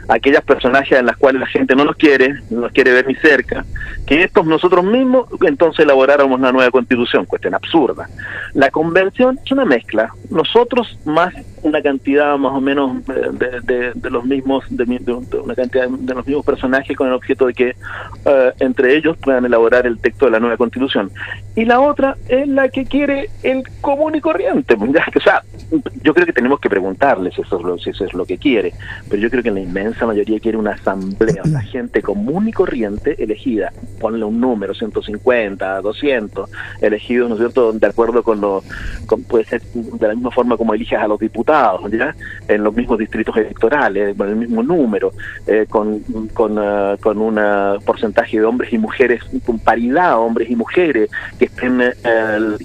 aquellas 0.07 0.43
personajes 0.43 0.99
en 0.99 1.05
las 1.05 1.17
cuales 1.17 1.41
la 1.41 1.47
gente 1.47 1.75
no 1.75 1.85
nos 1.85 1.95
quiere, 1.95 2.35
no 2.49 2.61
nos 2.61 2.71
quiere 2.71 2.91
ver 2.91 3.07
ni 3.07 3.15
cerca, 3.15 3.65
que 4.05 4.23
estos 4.23 4.45
nosotros 4.45 4.83
mismos 4.83 5.27
entonces 5.41 5.85
elaboráramos 5.85 6.39
una 6.39 6.51
nueva 6.51 6.71
constitución, 6.71 7.25
cuestión 7.25 7.55
absurda. 7.55 8.09
La 8.53 8.71
convención 8.71 9.39
es 9.43 9.51
una 9.51 9.65
mezcla, 9.65 10.13
nosotros 10.29 10.97
más 11.05 11.33
una 11.63 11.81
cantidad 11.81 12.37
más 12.37 12.53
o 12.53 12.61
menos 12.61 13.05
de, 13.05 13.93
de, 13.93 14.09
los 14.09 14.25
mismos 14.25 14.63
de, 14.69 14.83
una 15.41 15.55
cantidad 15.55 15.89
de 15.89 16.13
los 16.13 16.25
mismos 16.25 16.45
personajes 16.45 16.95
con 16.95 17.07
el 17.07 17.13
objeto 17.13 17.47
de 17.47 17.53
que 17.53 17.75
uh, 18.25 18.51
entre 18.59 18.95
ellos 18.95 19.17
puedan 19.17 19.45
elaborar 19.45 19.76
el 19.85 19.99
texto 19.99 20.25
de 20.25 20.31
la 20.31 20.39
nueva 20.39 20.57
constitución. 20.57 21.11
Y 21.55 21.65
la 21.65 21.79
otra 21.79 22.17
es 22.27 22.47
la 22.47 22.69
que 22.69 22.85
quiere 22.85 23.29
el 23.43 23.63
común 23.81 24.15
y 24.15 24.21
corriente. 24.21 24.75
O 25.17 25.19
sea 25.19 25.41
yo 26.01 26.13
creo 26.13 26.25
que 26.25 26.33
tenemos 26.33 26.59
que 26.59 26.69
preguntarles 26.69 27.35
si 27.35 27.41
eso 27.41 27.57
es 27.57 27.63
lo, 27.63 27.77
si 27.77 27.89
eso 27.89 28.05
es 28.05 28.13
lo 28.13 28.25
que 28.25 28.37
quiere. 28.37 28.73
Pero 29.09 29.21
yo 29.21 29.29
creo 29.29 29.43
que 29.43 29.51
la 29.51 29.59
inmensa 29.59 30.05
mayoría 30.05 30.39
quiere 30.39 30.57
una 30.57 30.71
asamblea 30.71 31.41
la 31.45 31.61
gente 31.73 32.01
común 32.01 32.47
y 32.47 32.53
corriente 32.53 33.21
elegida. 33.21 33.71
Ponle 33.99 34.23
un 34.23 34.39
número 34.39 34.73
150 34.73 35.81
200 35.81 36.49
elegidos 36.81 37.29
no 37.29 37.35
es 37.35 37.39
cierto 37.39 37.73
de 37.73 37.87
acuerdo 37.87 38.23
con 38.23 38.39
lo 38.41 38.63
con, 39.05 39.23
puede 39.23 39.45
ser 39.45 39.61
de 39.61 40.07
la 40.07 40.13
misma 40.13 40.31
forma 40.31 40.57
como 40.57 40.73
eliges 40.73 40.99
a 40.99 41.07
los 41.07 41.19
diputados 41.19 41.89
¿ya? 41.91 42.15
en 42.47 42.63
los 42.63 42.73
mismos 42.73 42.97
distritos 42.97 43.35
electorales, 43.35 44.15
con 44.15 44.29
el 44.29 44.35
mismo 44.35 44.63
número, 44.63 45.11
eh, 45.45 45.65
con, 45.69 45.99
con, 46.33 46.57
uh, 46.57 46.97
con 46.99 47.17
un 47.19 47.39
porcentaje 47.85 48.39
de 48.39 48.45
hombres 48.45 48.71
y 48.71 48.77
mujeres, 48.77 49.21
paridad 49.67 50.17
hombres 50.17 50.49
y 50.49 50.55
mujeres, 50.55 51.09
que 51.37 51.45
estén, 51.45 51.81
eh, 51.81 51.93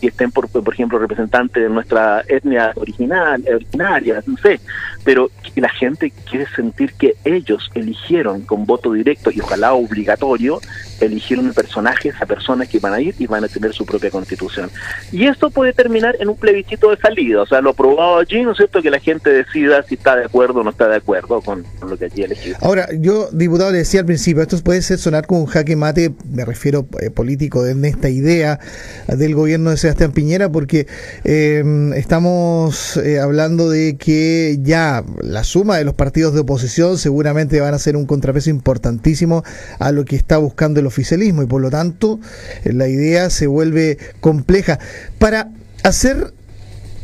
que 0.00 0.06
estén 0.06 0.30
por, 0.30 0.48
por 0.48 0.72
ejemplo, 0.72 1.00
representantes 1.00 1.60
de 1.60 1.68
nuestra 1.68 2.22
etnia 2.28 2.70
original, 2.76 3.42
originaria, 3.52 4.22
no 4.24 4.36
sé, 4.36 4.60
pero 5.02 5.28
la 5.56 5.68
gente 5.68 6.12
quiere 6.30 6.46
sentir 6.54 6.92
que 6.94 7.16
ellos 7.24 7.72
eligieron 7.74 8.42
con 8.42 8.66
voto 8.66 8.92
directo 8.92 9.32
y 9.32 9.40
ojalá 9.40 9.74
obligatorio, 9.74 10.60
eligieron 11.04 11.52
personajes 11.52 12.14
a 12.20 12.26
personas 12.26 12.68
que 12.68 12.78
van 12.78 12.94
a 12.94 13.00
ir 13.00 13.14
y 13.18 13.26
van 13.26 13.44
a 13.44 13.48
tener 13.48 13.72
su 13.72 13.84
propia 13.84 14.10
constitución. 14.10 14.70
Y 15.10 15.26
esto 15.26 15.50
puede 15.50 15.72
terminar 15.72 16.16
en 16.20 16.28
un 16.28 16.36
plebiscito 16.36 16.90
de 16.90 16.96
salida, 16.96 17.42
o 17.42 17.46
sea, 17.46 17.60
lo 17.60 17.70
aprobado 17.70 18.18
allí, 18.18 18.42
¿no 18.42 18.52
es 18.52 18.56
cierto?, 18.56 18.80
que 18.80 18.90
la 18.90 19.00
gente 19.00 19.30
decida 19.30 19.82
si 19.82 19.94
está 19.94 20.16
de 20.16 20.24
acuerdo 20.24 20.60
o 20.60 20.64
no 20.64 20.70
está 20.70 20.88
de 20.88 20.96
acuerdo 20.96 21.40
con, 21.40 21.64
lo 21.86 21.96
que 21.96 22.06
allí 22.06 22.22
elegido. 22.22 22.56
Ahora, 22.60 22.88
yo, 22.98 23.28
diputado, 23.32 23.72
le 23.72 23.78
decía 23.78 24.00
al 24.00 24.06
principio, 24.06 24.42
esto 24.42 24.56
puede 24.62 24.82
ser 24.82 24.98
sonar 24.98 25.26
como 25.26 25.40
un 25.40 25.46
jaque 25.46 25.76
mate, 25.76 26.12
me 26.30 26.44
refiero 26.44 26.86
eh, 27.00 27.10
político, 27.10 27.66
en 27.66 27.84
esta 27.84 28.08
idea 28.08 28.60
del 29.08 29.34
gobierno 29.34 29.70
de 29.70 29.76
Sebastián 29.76 30.12
Piñera, 30.12 30.50
porque 30.50 30.86
eh, 31.24 31.62
estamos 31.96 33.00
hablando 33.20 33.68
de 33.68 33.96
que 33.96 34.58
ya 34.62 35.04
la 35.20 35.44
suma 35.44 35.76
de 35.76 35.84
los 35.84 35.94
partidos 35.94 36.34
de 36.34 36.40
oposición 36.40 36.98
seguramente 36.98 37.60
van 37.60 37.74
a 37.74 37.78
ser 37.78 37.96
un 37.96 38.06
contrapeso 38.06 38.50
importantísimo 38.50 39.42
a 39.78 39.92
lo 39.92 40.04
que 40.04 40.16
está 40.16 40.38
buscando 40.38 40.80
el 40.80 40.86
oficialismo 40.92 41.42
y 41.42 41.46
por 41.46 41.60
lo 41.60 41.70
tanto 41.70 42.20
la 42.64 42.88
idea 42.88 43.30
se 43.30 43.46
vuelve 43.46 43.98
compleja. 44.20 44.78
Para 45.18 45.48
hacer 45.82 46.32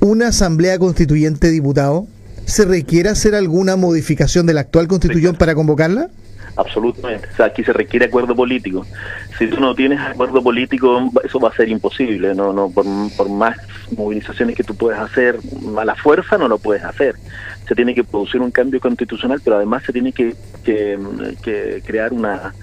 una 0.01 0.29
asamblea 0.29 0.79
constituyente 0.79 1.51
diputado, 1.51 2.07
¿se 2.45 2.65
requiere 2.65 3.09
hacer 3.09 3.35
alguna 3.35 3.77
modificación 3.77 4.47
de 4.47 4.55
la 4.55 4.61
actual 4.61 4.89
constitución 4.89 5.37
para 5.37 5.55
convocarla? 5.55 6.11
Absolutamente. 6.59 7.29
O 7.33 7.37
sea, 7.37 7.47
aquí 7.47 7.63
se 7.63 7.73
requiere 7.73 8.07
acuerdo 8.07 8.35
político. 8.35 8.85
Si 9.39 9.47
tú 9.47 9.61
no 9.61 9.77
tienes 9.77 10.01
acuerdo 10.01 10.43
político, 10.43 11.09
eso 11.23 11.39
va 11.39 11.51
a 11.51 11.55
ser 11.55 11.69
imposible. 11.69 12.35
No, 12.35 12.53
no, 12.53 12.69
por, 12.69 12.85
por 13.17 13.29
más 13.29 13.57
movilizaciones 13.97 14.57
que 14.57 14.65
tú 14.65 14.75
puedas 14.75 15.01
hacer 15.01 15.39
a 15.79 15.85
la 15.85 15.95
fuerza, 15.95 16.37
no 16.37 16.49
lo 16.49 16.59
puedes 16.59 16.83
hacer. 16.83 17.15
Se 17.69 17.77
tiene 17.77 17.95
que 17.95 18.03
producir 18.03 18.41
un 18.41 18.51
cambio 18.51 18.81
constitucional, 18.81 19.41
pero 19.45 19.57
además 19.57 19.85
se 19.85 19.93
tiene 19.93 20.13
que, 20.13 20.35
que 20.65 21.83
crear 21.87 22.13
una 22.13 22.55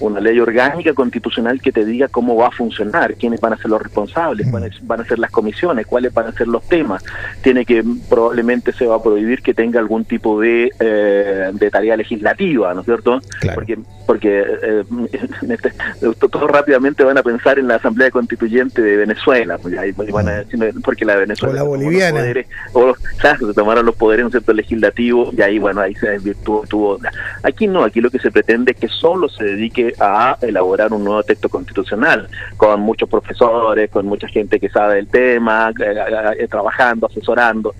una 0.00 0.20
ley 0.20 0.38
orgánica 0.40 0.94
constitucional 0.94 1.60
que 1.60 1.72
te 1.72 1.84
diga 1.84 2.08
cómo 2.08 2.36
va 2.36 2.48
a 2.48 2.50
funcionar, 2.50 3.14
quiénes 3.14 3.40
van 3.40 3.52
a 3.52 3.56
ser 3.56 3.70
los 3.70 3.82
responsables, 3.82 4.48
cuáles 4.50 4.86
van 4.86 5.00
a 5.00 5.04
ser 5.04 5.18
las 5.18 5.30
comisiones, 5.30 5.86
cuáles 5.86 6.12
van 6.12 6.28
a 6.28 6.32
ser 6.32 6.48
los 6.48 6.62
temas. 6.68 7.04
Tiene 7.42 7.64
que, 7.64 7.84
probablemente 8.08 8.72
se 8.72 8.86
va 8.86 8.96
a 8.96 9.02
prohibir 9.02 9.42
que 9.42 9.54
tenga 9.54 9.80
algún 9.80 10.04
tipo 10.04 10.40
de, 10.40 10.70
eh, 10.78 11.50
de 11.52 11.70
tarea 11.70 11.96
legislativa, 11.96 12.74
¿no 12.74 12.80
es 12.80 12.86
cierto? 12.86 13.20
Porque 13.54 13.78
porque 14.10 14.44
eh, 14.62 14.84
todos 16.18 16.50
rápidamente 16.50 17.04
van 17.04 17.16
a 17.16 17.22
pensar 17.22 17.60
en 17.60 17.68
la 17.68 17.76
Asamblea 17.76 18.10
Constituyente 18.10 18.82
de 18.82 18.96
Venezuela, 18.96 19.56
pues, 19.56 19.72
van 20.10 20.28
a 20.28 20.44
porque 20.82 21.04
la 21.04 21.14
Venezuela... 21.14 21.52
O 21.52 21.56
la 21.56 21.62
boliviana. 21.62 22.24
o, 22.72 22.92
se 22.96 23.54
tomaron 23.54 23.86
los 23.86 23.94
poderes 23.94 24.24
en 24.24 24.32
cierto 24.32 24.52
legislativo 24.52 25.30
y 25.36 25.42
ahí, 25.42 25.60
bueno, 25.60 25.80
ahí 25.80 25.94
se 25.94 26.10
desvirtuó. 26.10 26.64
Tuvo, 26.68 26.98
aquí 27.44 27.68
no, 27.68 27.84
aquí 27.84 28.00
lo 28.00 28.10
que 28.10 28.18
se 28.18 28.32
pretende 28.32 28.72
es 28.72 28.78
que 28.78 28.88
solo 28.88 29.28
se 29.28 29.44
dedique 29.44 29.89
a 29.98 30.36
elaborar 30.40 30.92
un 30.92 31.04
nuevo 31.04 31.22
texto 31.22 31.48
constitucional, 31.48 32.28
con 32.56 32.80
muchos 32.80 33.08
profesores, 33.08 33.90
con 33.90 34.06
mucha 34.06 34.28
gente 34.28 34.60
que 34.60 34.68
sabe 34.68 34.96
del 34.96 35.08
tema, 35.08 35.72
eh, 35.80 35.94
eh, 36.38 36.48
trabajando, 36.48 37.06
asesorando, 37.06 37.74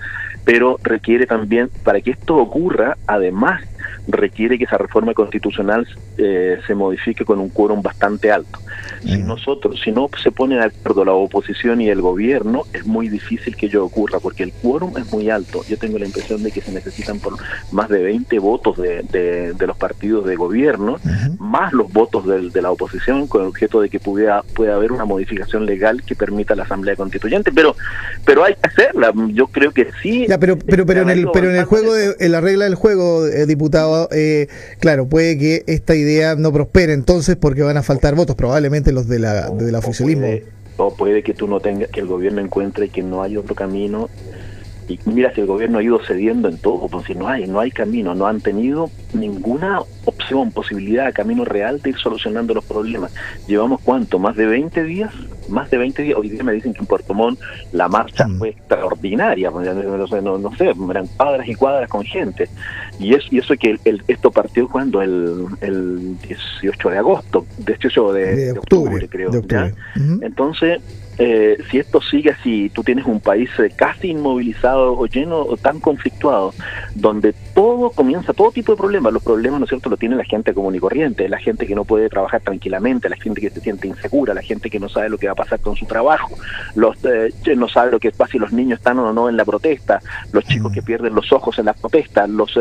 pero 0.44 0.78
requiere 0.82 1.26
también, 1.26 1.70
para 1.84 2.00
que 2.00 2.12
esto 2.12 2.36
ocurra, 2.36 2.96
además 3.06 3.62
requiere 4.08 4.58
que 4.58 4.64
esa 4.64 4.78
reforma 4.78 5.14
constitucional 5.14 5.86
eh, 6.18 6.58
se 6.66 6.74
modifique 6.74 7.24
con 7.24 7.38
un 7.38 7.50
quórum 7.50 7.82
bastante 7.82 8.30
alto. 8.32 8.58
Si 9.04 9.18
nosotros, 9.18 9.80
si 9.82 9.92
no 9.92 10.08
se 10.22 10.30
pone 10.30 10.56
de 10.56 10.64
acuerdo 10.64 11.04
la 11.04 11.12
oposición 11.12 11.80
y 11.80 11.88
el 11.88 12.00
gobierno, 12.00 12.64
es 12.72 12.86
muy 12.86 13.08
difícil 13.08 13.56
que 13.56 13.66
ello 13.66 13.84
ocurra, 13.84 14.20
porque 14.20 14.42
el 14.42 14.52
quórum 14.52 14.96
es 14.98 15.10
muy 15.12 15.30
alto. 15.30 15.62
Yo 15.68 15.78
tengo 15.78 15.98
la 15.98 16.06
impresión 16.06 16.42
de 16.42 16.50
que 16.50 16.60
se 16.60 16.72
necesitan 16.72 17.18
por 17.18 17.34
más 17.72 17.88
de 17.88 18.02
20 18.02 18.38
votos 18.38 18.76
de, 18.76 19.02
de, 19.02 19.66
los 19.66 19.76
partidos 19.76 20.26
de 20.26 20.36
gobierno, 20.36 20.98
más 21.38 21.72
los 21.72 21.92
votos 21.92 22.26
de, 22.26 22.50
de, 22.50 22.62
la 22.62 22.70
oposición, 22.70 23.26
con 23.26 23.42
el 23.42 23.48
objeto 23.48 23.80
de 23.80 23.88
que 23.88 24.00
pudiera, 24.00 24.42
pueda 24.54 24.74
haber 24.74 24.92
una 24.92 25.04
modificación 25.04 25.66
legal 25.66 26.02
que 26.02 26.14
permita 26.14 26.54
la 26.54 26.64
Asamblea 26.64 26.96
Constituyente. 26.96 27.52
Pero, 27.52 27.76
pero 28.24 28.44
hay 28.44 28.54
que 28.54 28.68
hacerla. 28.68 29.12
Yo 29.32 29.46
creo 29.48 29.72
que 29.72 29.88
sí. 30.02 30.26
Ya, 30.28 30.38
pero, 30.38 30.58
pero, 30.58 30.86
pero, 30.86 31.02
en 31.02 31.10
el, 31.10 31.28
pero 31.32 31.50
en 31.50 31.56
el 31.56 31.64
juego, 31.64 31.94
de, 31.94 32.16
en 32.18 32.32
la 32.32 32.40
regla 32.40 32.64
del 32.64 32.74
juego, 32.74 33.26
eh, 33.26 33.46
diputado, 33.46 34.08
eh, 34.12 34.48
claro, 34.78 35.06
puede 35.06 35.38
que 35.38 35.64
esta 35.66 35.94
idea 35.94 36.34
no 36.36 36.52
prospere 36.52 36.92
entonces 36.92 37.36
porque 37.36 37.62
van 37.62 37.76
a 37.76 37.82
faltar 37.82 38.14
votos, 38.14 38.36
probablemente 38.36 38.69
los 38.92 39.08
de 39.08 39.18
la, 39.18 39.50
del 39.50 39.74
oficialismo. 39.74 40.26
O 40.76 40.94
puede, 40.94 41.22
que 41.22 41.34
tú 41.34 41.46
no 41.46 41.60
tengas, 41.60 41.90
que 41.90 42.00
el 42.00 42.06
gobierno 42.06 42.40
encuentre 42.40 42.88
que 42.88 43.02
no 43.02 43.22
hay 43.22 43.36
otro 43.36 43.54
camino. 43.54 44.08
Y 44.88 44.98
mira, 45.04 45.32
si 45.34 45.42
el 45.42 45.46
gobierno 45.46 45.78
ha 45.78 45.82
ido 45.82 46.00
cediendo 46.04 46.48
en 46.48 46.58
todo, 46.58 46.88
pues 46.88 47.06
si 47.06 47.14
no 47.14 47.28
hay, 47.28 47.46
no 47.46 47.60
hay 47.60 47.70
camino, 47.70 48.14
no 48.14 48.26
han 48.26 48.40
tenido 48.40 48.90
ninguna 49.12 49.82
opción, 50.04 50.50
posibilidad, 50.50 51.12
camino 51.12 51.44
real 51.44 51.80
de 51.80 51.90
ir 51.90 51.96
solucionando 51.98 52.54
los 52.54 52.64
problemas. 52.64 53.12
Llevamos 53.46 53.80
cuánto, 53.82 54.18
más 54.18 54.36
de 54.36 54.46
20 54.46 54.82
días, 54.84 55.12
más 55.50 55.70
de 55.70 55.78
20 55.78 56.02
días. 56.02 56.18
Hoy 56.18 56.28
día 56.28 56.42
me 56.42 56.52
dicen 56.52 56.72
que 56.72 56.80
en 56.80 56.86
Puerto 56.86 57.14
Montt 57.14 57.40
la 57.72 57.88
marcha 57.88 58.26
mm. 58.26 58.38
fue 58.38 58.48
extraordinaria, 58.50 59.50
pues, 59.50 59.74
no, 60.22 60.38
no, 60.38 60.56
sé, 60.56 60.72
eran 60.90 61.06
cuadras 61.16 61.48
y 61.48 61.54
cuadras 61.54 61.88
con 61.88 62.04
gente. 62.04 62.48
Y, 62.98 63.14
es, 63.14 63.24
y 63.30 63.38
eso 63.38 63.54
que 63.56 63.78
el, 63.84 64.02
esto 64.08 64.30
partió 64.30 64.68
cuando 64.68 65.02
el, 65.02 65.46
el 65.60 66.18
18 66.20 66.90
de 66.90 66.98
agosto, 66.98 67.46
18 67.58 68.12
de, 68.12 68.36
de, 68.36 68.58
octubre, 68.58 69.08
creo. 69.08 69.30
Entonces, 70.22 70.80
eh, 71.22 71.58
si 71.70 71.78
esto 71.78 72.00
sigue 72.00 72.30
así, 72.30 72.70
tú 72.70 72.82
tienes 72.82 73.04
un 73.04 73.20
país 73.20 73.50
eh, 73.58 73.70
casi 73.76 74.08
inmovilizado 74.08 74.98
o 74.98 75.04
lleno 75.04 75.40
o 75.40 75.54
tan 75.58 75.78
conflictuado, 75.78 76.54
donde 76.94 77.34
todo 77.54 77.90
comienza, 77.90 78.32
todo 78.32 78.50
tipo 78.52 78.72
de 78.72 78.78
problemas, 78.78 79.12
los 79.12 79.22
problemas, 79.22 79.60
¿no 79.60 79.64
es 79.64 79.68
cierto?, 79.68 79.90
lo 79.90 79.98
tiene 79.98 80.16
la 80.16 80.24
gente 80.24 80.54
común 80.54 80.74
y 80.74 80.78
corriente, 80.78 81.28
la 81.28 81.38
gente 81.38 81.66
que 81.66 81.74
no 81.74 81.84
puede 81.84 82.08
trabajar 82.08 82.40
tranquilamente, 82.40 83.10
la 83.10 83.16
gente 83.16 83.42
que 83.42 83.50
se 83.50 83.60
siente 83.60 83.86
insegura, 83.86 84.32
la 84.32 84.40
gente 84.40 84.70
que 84.70 84.80
no 84.80 84.88
sabe 84.88 85.10
lo 85.10 85.18
que 85.18 85.26
va 85.26 85.32
a 85.32 85.36
pasar 85.36 85.39
con 85.62 85.76
su 85.76 85.86
trabajo, 85.86 86.36
los 86.74 86.96
eh, 87.04 87.32
no 87.56 87.68
sabe 87.68 87.92
lo 87.92 88.00
que 88.00 88.10
pasa 88.10 88.32
si 88.32 88.38
los 88.38 88.52
niños 88.52 88.78
están 88.78 88.98
o 88.98 89.12
no 89.12 89.28
en 89.28 89.36
la 89.36 89.44
protesta, 89.44 90.00
los 90.32 90.44
chicos 90.44 90.72
que 90.72 90.82
pierden 90.82 91.14
los 91.14 91.32
ojos 91.32 91.58
en 91.58 91.66
la 91.66 91.72
protesta, 91.72 92.26
los 92.26 92.58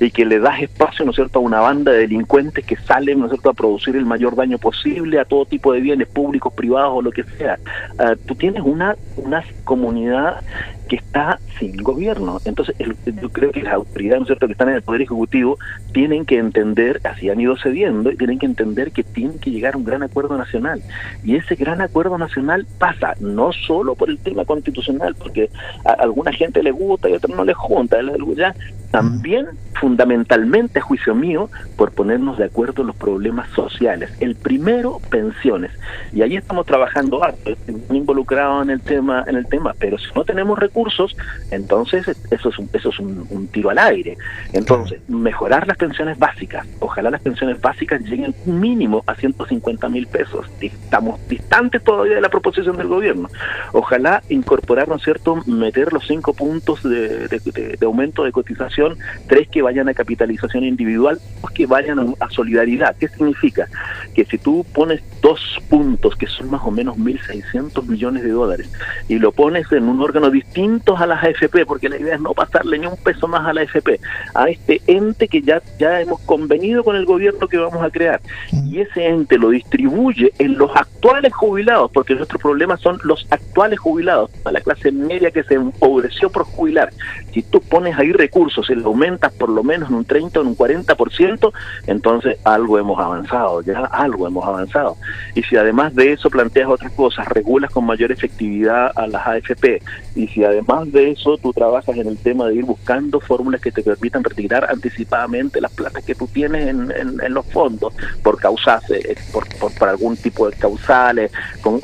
y 0.00 0.10
que 0.10 0.24
le 0.24 0.38
das 0.38 0.62
espacio, 0.62 1.04
¿no 1.04 1.10
es 1.10 1.16
cierto?, 1.16 1.38
a 1.38 1.42
una 1.42 1.60
banda 1.60 1.92
de 1.92 1.98
delincuentes 1.98 2.64
que 2.64 2.76
salen, 2.76 3.18
¿no 3.18 3.26
es 3.26 3.32
cierto?, 3.32 3.50
a 3.50 3.54
producir 3.54 3.96
el 3.96 4.06
mayor 4.06 4.36
daño 4.36 4.58
posible 4.58 5.18
a 5.20 5.24
todo 5.24 5.44
tipo 5.46 5.72
de 5.72 5.80
bienes 5.80 6.08
públicos, 6.08 6.52
privados 6.52 6.92
o 6.94 7.02
lo 7.02 7.10
que 7.10 7.24
sea. 7.24 7.58
Eh, 7.98 8.16
tú 8.26 8.34
tienes 8.34 8.62
una, 8.62 8.96
una 9.16 9.44
comunidad 9.64 10.42
que 10.88 10.96
está 10.96 11.38
sin 11.58 11.76
gobierno. 11.76 12.40
Entonces, 12.44 12.76
yo 13.20 13.30
creo 13.30 13.50
que 13.50 13.62
las 13.62 13.74
autoridades, 13.74 14.20
¿no 14.20 14.24
es 14.24 14.28
cierto?, 14.28 14.46
que 14.46 14.52
están 14.52 14.68
en 14.68 14.76
el 14.76 14.82
Poder 14.82 15.02
Ejecutivo, 15.02 15.58
tienen 15.92 16.24
que 16.24 16.38
entender, 16.38 17.00
así 17.04 17.30
han 17.30 17.40
ido 17.40 17.56
cediendo, 17.56 18.10
y 18.10 18.16
tienen 18.16 18.38
que 18.38 18.46
entender 18.46 18.92
que 18.92 19.02
tienen 19.02 19.38
que 19.38 19.50
llegar 19.50 19.74
a 19.74 19.78
un 19.78 19.84
gran 19.84 20.02
acuerdo 20.02 20.36
nacional. 20.36 20.82
Y 21.24 21.36
ese 21.36 21.54
gran 21.54 21.80
acuerdo 21.80 22.18
nacional 22.18 22.66
pasa 22.78 23.14
no 23.20 23.52
solo 23.52 23.94
por 23.94 24.10
el 24.10 24.18
tema 24.18 24.44
constitucional, 24.44 25.14
porque 25.14 25.50
a 25.84 25.92
alguna 25.92 26.32
gente 26.32 26.62
le 26.62 26.70
gusta 26.70 27.08
y 27.08 27.14
a 27.14 27.16
otra 27.16 27.34
no 27.34 27.44
le 27.44 27.54
junta, 27.54 27.98
ya, 28.36 28.54
también 28.96 29.48
fundamentalmente, 29.74 30.78
a 30.78 30.82
juicio 30.82 31.14
mío, 31.14 31.50
por 31.76 31.92
ponernos 31.92 32.38
de 32.38 32.44
acuerdo 32.44 32.80
en 32.80 32.88
los 32.88 32.96
problemas 32.96 33.50
sociales. 33.50 34.10
El 34.20 34.34
primero, 34.34 35.00
pensiones. 35.10 35.70
Y 36.14 36.22
ahí 36.22 36.36
estamos 36.36 36.64
trabajando 36.64 37.22
harto, 37.22 37.50
involucrados 37.90 38.62
en 38.64 38.70
el 38.70 38.80
tema, 38.80 39.24
en 39.26 39.36
el 39.36 39.46
tema, 39.46 39.74
pero 39.78 39.98
si 39.98 40.06
no 40.14 40.24
tenemos 40.24 40.58
recursos, 40.58 41.14
entonces 41.50 42.08
eso 42.30 42.48
es 42.48 42.58
un, 42.58 42.70
eso 42.72 42.88
es 42.88 42.98
un, 42.98 43.48
tiro 43.52 43.68
al 43.68 43.78
aire. 43.78 44.16
Entonces, 44.54 45.00
mejorar 45.08 45.66
las 45.66 45.76
pensiones 45.76 46.18
básicas, 46.18 46.66
ojalá 46.80 47.10
las 47.10 47.20
pensiones 47.20 47.60
básicas 47.60 48.00
lleguen 48.00 48.34
mínimo 48.46 49.04
a 49.06 49.14
150 49.14 49.88
mil 49.90 50.06
pesos. 50.06 50.46
Estamos 50.60 51.20
distantes 51.28 51.84
todavía 51.84 52.14
de 52.14 52.20
la 52.22 52.30
proposición 52.30 52.76
del 52.76 52.88
gobierno. 52.88 53.28
Ojalá 53.72 54.22
incorporar, 54.30 54.88
¿no 54.88 54.96
es 54.96 55.02
cierto?, 55.02 55.36
meter 55.46 55.92
los 55.92 56.06
cinco 56.06 56.32
puntos 56.32 56.82
de, 56.82 57.28
de, 57.28 57.78
aumento 57.82 58.24
de 58.24 58.32
cotización, 58.32 58.85
tres 59.26 59.48
que 59.48 59.62
vayan 59.62 59.88
a 59.88 59.94
capitalización 59.94 60.64
individual, 60.64 61.18
dos 61.42 61.50
que 61.50 61.66
vayan 61.66 62.14
a, 62.20 62.30
solidaridad. 62.30 62.96
¿Qué 62.96 63.08
significa? 63.08 63.68
Que 64.14 64.24
si 64.24 64.38
tú 64.38 64.64
pones 64.74 65.02
dos 65.22 65.40
puntos, 65.68 66.16
que 66.16 66.26
son 66.26 66.50
más 66.50 66.62
o 66.64 66.70
menos 66.70 66.96
1.600 66.98 67.86
millones 67.86 68.22
de 68.22 68.30
dólares, 68.30 68.70
y 69.08 69.18
lo 69.18 69.32
pones 69.32 69.70
en 69.72 69.88
un 69.88 70.00
órgano 70.00 70.30
distinto, 70.30 70.96
a 70.96 71.06
las 71.06 71.24
AFP, 71.24 71.66
porque 71.66 71.88
la 71.88 71.98
idea 71.98 72.14
es 72.14 72.20
no 72.20 72.32
pasarle 72.32 72.78
ni 72.78 72.86
un 72.86 72.96
peso 72.96 73.26
más 73.28 73.46
a 73.46 73.52
la 73.52 73.62
AFP, 73.62 74.00
a 74.34 74.48
este 74.48 74.80
ente 74.86 75.28
que 75.28 75.42
ya, 75.42 75.62
ya 75.78 76.00
hemos 76.00 76.20
convenido 76.20 76.84
con 76.84 76.96
el 76.96 77.04
gobierno 77.04 77.48
que 77.48 77.58
vamos 77.58 77.82
a 77.82 77.90
crear. 77.90 78.20
Y 78.52 78.80
ese 78.80 79.06
ente 79.06 79.38
lo 79.38 79.50
distribuye 79.50 80.32
en 80.38 80.58
los 80.58 80.74
actuales 80.74 81.32
jubilados, 81.32 81.90
porque 81.92 82.14
nuestros 82.14 82.40
problemas 82.40 82.80
son 82.80 82.98
los 83.04 83.26
actuales 83.30 83.78
jubilados, 83.78 84.30
a 84.44 84.52
la 84.52 84.60
clase 84.60 84.92
media 84.92 85.30
que 85.30 85.42
se 85.44 85.54
empobreció 85.54 86.30
por 86.30 86.44
jubilar. 86.44 86.92
Si 87.32 87.42
tú 87.42 87.60
pones 87.60 87.98
ahí 87.98 88.12
recursos 88.12 88.65
y 88.72 88.76
lo 88.76 88.88
aumentas 88.88 89.32
por 89.32 89.48
lo 89.48 89.62
menos 89.62 89.88
en 89.88 89.96
un 89.96 90.04
30 90.04 90.38
o 90.38 90.42
en 90.42 90.48
un 90.48 90.56
40%, 90.56 91.52
entonces 91.86 92.38
algo 92.44 92.78
hemos 92.78 92.98
avanzado, 92.98 93.62
ya 93.62 93.80
algo 93.86 94.26
hemos 94.26 94.44
avanzado. 94.44 94.96
y 95.34 95.42
si 95.42 95.56
además 95.56 95.94
de 95.94 96.12
eso 96.12 96.30
planteas 96.30 96.68
otras 96.68 96.92
cosas, 96.92 97.28
regulas 97.28 97.70
con 97.70 97.84
mayor 97.84 98.12
efectividad 98.12 98.90
a 98.94 99.06
las 99.06 99.26
AFP, 99.26 99.82
y 100.14 100.28
si 100.28 100.44
además 100.44 100.90
de 100.92 101.10
eso 101.10 101.36
tú 101.38 101.52
trabajas 101.52 101.96
en 101.96 102.08
el 102.08 102.18
tema 102.18 102.48
de 102.48 102.56
ir 102.56 102.64
buscando 102.64 103.20
fórmulas 103.20 103.60
que 103.60 103.70
te 103.70 103.82
permitan 103.82 104.24
retirar 104.24 104.68
anticipadamente 104.70 105.60
las 105.60 105.72
plata 105.72 106.00
que 106.02 106.14
tú 106.14 106.26
tienes 106.26 106.68
en, 106.68 107.34
los 107.34 107.46
fondos 107.46 107.92
por 108.22 108.38
causas, 108.38 108.82
eh, 108.90 109.14
por, 109.32 109.46
por, 109.56 109.88
algún 109.88 110.16
tipo 110.16 110.48
de 110.48 110.56
causales 110.56 111.30
con, 111.60 111.80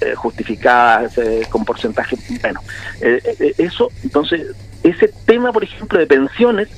eh, 0.00 0.14
justificadas, 0.14 1.18
eh, 1.18 1.46
con 1.50 1.64
porcentaje, 1.64 2.16
bueno, 2.40 2.60
eso, 3.58 3.90
entonces, 4.02 4.54
ese 4.84 5.08
tema, 5.24 5.50
por 5.52 5.64
ejemplo, 5.64 5.98
de 5.98 6.06
pensiones, 6.06 6.68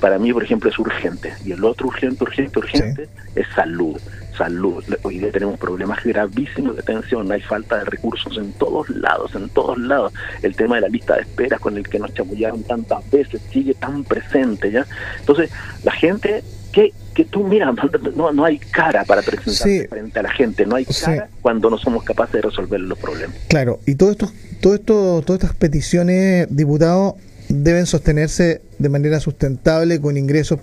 para 0.00 0.18
mí, 0.18 0.32
por 0.32 0.44
ejemplo, 0.44 0.70
es 0.70 0.78
urgente. 0.78 1.34
Y 1.44 1.52
el 1.52 1.64
otro 1.64 1.88
urgente, 1.88 2.22
urgente, 2.22 2.58
urgente 2.58 3.08
es 3.34 3.46
salud. 3.54 4.00
Salud. 4.38 4.84
Hoy 5.02 5.18
día 5.18 5.32
tenemos 5.32 5.58
problemas 5.58 6.04
gravísimos 6.04 6.76
de 6.76 6.82
atención, 6.82 7.30
hay 7.32 7.40
falta 7.40 7.78
de 7.78 7.86
recursos 7.86 8.36
en 8.36 8.52
todos 8.52 8.88
lados, 8.90 9.34
en 9.34 9.48
todos 9.48 9.78
lados. 9.78 10.12
El 10.42 10.54
tema 10.54 10.76
de 10.76 10.82
la 10.82 10.88
lista 10.88 11.16
de 11.16 11.22
espera 11.22 11.58
con 11.58 11.76
el 11.76 11.88
que 11.88 11.98
nos 11.98 12.14
chamullaron 12.14 12.62
tantas 12.62 13.10
veces 13.10 13.40
sigue 13.50 13.74
tan 13.74 14.04
presente, 14.04 14.70
¿ya? 14.70 14.86
Entonces, 15.18 15.50
la 15.82 15.92
gente 15.92 16.44
que, 16.70 16.92
que 17.14 17.24
tú, 17.24 17.44
mira, 17.44 17.72
no, 18.14 18.32
no 18.32 18.44
hay 18.44 18.58
cara 18.58 19.04
para 19.04 19.22
presentar 19.22 19.88
frente 19.88 20.18
a 20.18 20.22
la 20.22 20.30
gente, 20.30 20.66
no 20.66 20.76
hay 20.76 20.84
cara 20.84 21.28
cuando 21.40 21.70
no 21.70 21.78
somos 21.78 22.04
capaces 22.04 22.34
de 22.34 22.42
resolver 22.42 22.78
los 22.78 22.98
problemas. 22.98 23.36
Claro, 23.48 23.80
y 23.86 23.94
todo 23.94 24.10
esto, 24.10 24.30
todo 24.60 24.74
esto, 24.74 25.22
todas 25.24 25.42
estas 25.42 25.56
peticiones, 25.56 26.46
diputados, 26.54 27.14
deben 27.48 27.86
sostenerse 27.86 28.62
de 28.78 28.88
manera 28.88 29.20
sustentable 29.20 30.00
con 30.00 30.16
ingresos 30.16 30.60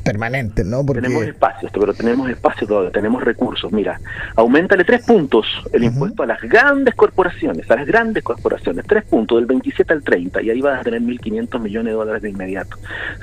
permanente, 0.00 0.64
¿no? 0.64 0.84
Porque... 0.84 1.02
Tenemos 1.02 1.24
espacios, 1.24 1.70
pero 1.72 1.94
tenemos 1.94 2.28
espacio 2.28 2.66
todavía, 2.66 2.90
tenemos 2.90 3.22
recursos. 3.22 3.70
Mira, 3.72 4.00
aumentale 4.36 4.84
tres 4.84 5.04
puntos 5.04 5.46
el 5.72 5.84
impuesto 5.84 6.22
a 6.22 6.26
las 6.26 6.40
grandes 6.42 6.94
corporaciones, 6.94 7.70
a 7.70 7.76
las 7.76 7.86
grandes 7.86 8.22
corporaciones, 8.22 8.84
tres 8.86 9.04
puntos, 9.04 9.38
del 9.38 9.46
27 9.46 9.92
al 9.92 10.02
30, 10.02 10.42
y 10.42 10.50
ahí 10.50 10.60
vas 10.60 10.80
a 10.80 10.82
tener 10.82 11.02
1.500 11.02 11.60
millones 11.60 11.92
de 11.92 11.96
dólares 11.96 12.22
de 12.22 12.30
inmediato. 12.30 12.76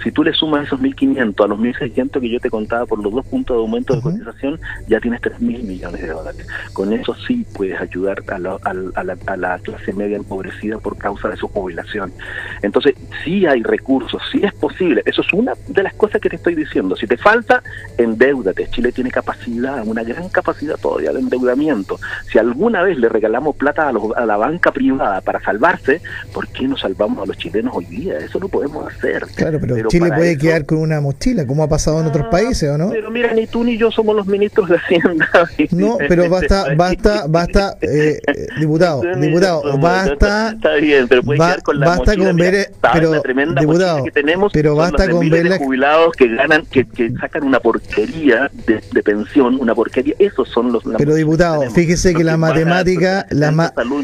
Si 0.04 0.12
tú 0.12 0.24
le 0.24 0.34
sumas 0.34 0.68
esos 0.68 0.80
1.500 0.80 1.44
a 1.44 1.48
los 1.48 1.60
1.600 1.60 2.22
que 2.22 2.30
yo 2.30 2.40
te 2.40 2.50
contaba 2.50 2.86
por 2.86 3.04
los 3.04 3.14
dos 3.14 3.26
puntos 3.26 3.58
de 3.58 3.62
aumento 3.62 3.96
de 3.96 4.02
cotización, 4.02 4.60
ya 4.88 5.00
tienes 5.00 5.22
3.000 5.22 5.40
millones 5.64 6.02
de 6.02 6.08
dólares. 6.08 6.48
Con 6.74 6.94
eso 6.94 7.16
sí 7.28 7.46
puedes 7.56 7.80
ayudar 7.80 8.24
a 8.28 8.40
la, 8.40 8.58
a, 8.64 9.04
la, 9.04 9.18
a 9.26 9.38
la 9.38 9.60
clase 9.60 9.94
media 9.94 10.18
empobrecida 10.18 10.78
por 10.78 10.98
causa 10.98 11.30
de 11.30 11.38
su 11.38 11.48
jubilación. 11.48 12.14
Entonces, 12.62 12.96
sí 13.24 13.46
hay 13.46 13.64
recursos, 13.64 14.22
sí 14.32 14.42
es 14.44 14.54
posible. 14.54 15.02
Eso 15.06 15.22
es 15.22 15.34
una 15.34 15.54
de 15.68 15.84
las 15.84 15.94
cosas 15.94 16.22
que 16.22 16.30
te 16.30 16.36
estoy 16.36 16.54
diciendo. 16.54 16.67
Si 16.96 17.08
te 17.08 17.18
falta, 17.18 17.64
endeudate. 17.98 18.68
Chile 18.70 18.92
tiene 18.92 19.10
capacidad, 19.10 19.86
una 19.86 20.04
gran 20.04 20.30
capacidad 20.30 20.78
todavía 20.78 21.12
de 21.12 21.20
endeudamiento. 21.20 22.00
Si 22.32 22.38
alguna 22.38 22.84
vez 22.84 22.98
le 22.98 23.10
regalamos 23.10 23.56
plata 23.56 23.90
a, 23.90 24.26
la 24.26 24.38
banca 24.38 24.72
privada 24.72 25.22
para 25.22 25.40
salvarse, 25.42 26.02
¿por 26.34 26.48
qué 26.50 26.68
no 26.68 26.78
salvamos 26.78 27.24
a 27.24 27.26
los 27.26 27.38
chilenos 27.38 27.74
hoy 27.76 27.86
día? 27.86 28.18
Eso 28.18 28.40
no 28.40 28.48
podemos 28.48 28.88
hacer. 28.88 29.26
Claro, 29.36 29.60
pero, 29.60 29.88
Chile 29.88 30.10
puede 30.16 30.38
quedar 30.38 30.66
con 30.66 30.80
una 30.80 31.02
mochila, 31.02 31.46
como 31.48 31.64
ha 31.64 31.70
pasado 31.70 32.00
en 32.02 32.08
otros 32.08 32.26
ah, 32.28 32.30
países, 32.30 32.70
¿o 32.70 32.78
no? 32.78 32.90
Pero 32.90 33.10
mira, 33.10 33.34
ni 33.34 33.48
tú 33.48 33.64
ni 33.64 33.78
yo 33.78 33.92
somos 33.92 34.16
los 34.16 34.28
ministros 34.28 34.70
de 34.70 34.78
Hacienda. 34.78 35.30
No, 35.72 35.98
pero 35.98 36.30
basta, 36.30 36.76
basta, 36.76 37.26
basta, 37.28 37.78
eh, 37.82 38.20
diputado, 38.60 39.02
diputado, 39.20 39.78
basta. 39.78 40.52
Está 40.52 40.76
bien, 40.76 41.08
pero 41.08 41.24
puede 41.24 41.40
quedar 41.40 41.64
con 41.64 41.80
la 41.80 41.88
basta 41.88 42.16
con 42.16 42.36
ver, 42.36 42.72
pero, 42.94 43.22
diputado, 43.60 44.04
que 44.04 44.12
tenemos 44.12 44.52
pero 44.54 44.76
basta 44.76 45.10
con 45.10 45.30
ver 45.30 45.46
la... 45.46 45.58
jubilados 45.58 46.14
que 46.14 46.28
que, 46.66 46.86
sacan 47.20 47.44
una 47.44 47.60
porquería 47.60 48.50
de, 48.66 49.04
pensión, 49.04 49.58
una 49.60 49.76
porquería, 49.76 50.16
esos 50.20 50.50
son 50.50 50.72
los... 50.72 50.84
Pero 50.98 51.16
diputado, 51.16 51.70
fíjese 51.72 52.14
que 52.14 52.24
la 52.24 52.38
matemática, 52.38 53.26
las, 53.30 53.54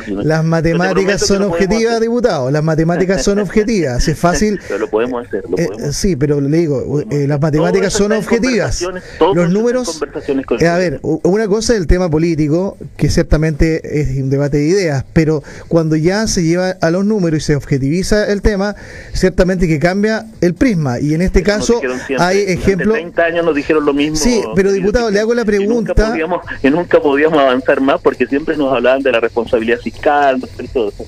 las 0.08 0.44
matemáticas 0.44 1.26
son 1.26 1.44
objetivas, 1.44 2.00
diputado, 2.00 2.52
las 2.52 2.64
matemáticas 2.64 3.24
son 3.24 3.40
objetivas, 3.40 4.08
es 4.08 4.18
fácil... 4.18 4.60
Pero 4.68 4.80
lo 4.80 4.90
podemos 4.90 5.26
hacer, 5.26 5.44
lo 5.50 5.58
eh, 5.58 5.68
podemos 5.68 5.96
Sí, 5.96 6.16
pero 6.16 6.42
le 6.42 6.58
digo, 6.58 7.02
eh, 7.10 7.28
las 7.28 7.40
matemáticas 7.40 7.94
son 7.94 8.12
objetivas. 8.12 8.84
Los 9.34 9.50
números... 9.50 10.02
Eh, 10.60 10.68
a 10.68 10.78
ver, 10.78 11.00
una 11.02 11.48
cosa 11.48 11.74
es 11.74 11.80
el 11.80 11.88
tema 11.88 12.10
político, 12.10 12.78
que 12.98 13.10
ciertamente 13.10 14.02
es 14.02 14.18
un 14.18 14.30
debate 14.30 14.58
de 14.58 14.66
ideas, 14.66 15.06
pero 15.14 15.44
cuando 15.68 15.96
ya 15.96 16.28
se 16.28 16.44
lleva 16.44 16.72
a 16.82 16.92
los 16.92 17.06
números 17.06 17.44
y 17.44 17.46
se 17.46 17.56
objetiviza 17.56 18.32
el 18.32 18.42
tema, 18.42 18.76
ciertamente 19.14 19.68
que 19.68 19.80
cambia 19.80 20.26
el 20.42 20.54
prisma, 20.54 21.00
y 21.00 21.14
en 21.14 21.22
este 21.22 21.44
caso 21.44 21.82
hay 22.18 22.43
ejemplos. 22.50 22.94
30 22.94 23.24
años 23.24 23.46
nos 23.46 23.56
dijeron 23.56 23.86
lo 23.86 23.94
mismo. 23.94 24.16
Sí, 24.16 24.42
pero 24.56 24.72
diputado, 24.72 25.10
le 25.10 25.20
hago 25.20 25.34
la 25.34 25.46
pregunta. 25.46 25.94
nunca, 25.94 26.10
podíamos, 26.10 26.42
nunca 26.64 27.00
podíamos 27.02 27.40
avanzar 27.40 27.82
más 27.82 28.02
porque 28.02 28.28
siempre 28.28 28.58
nos 28.58 28.74
hablaban 28.74 29.02
de 29.02 29.12
la 29.12 29.20
responsabilidad 29.20 29.80
fiscal 29.80 30.42
y 30.60 30.68
todo 30.68 30.90
eso. 30.90 31.06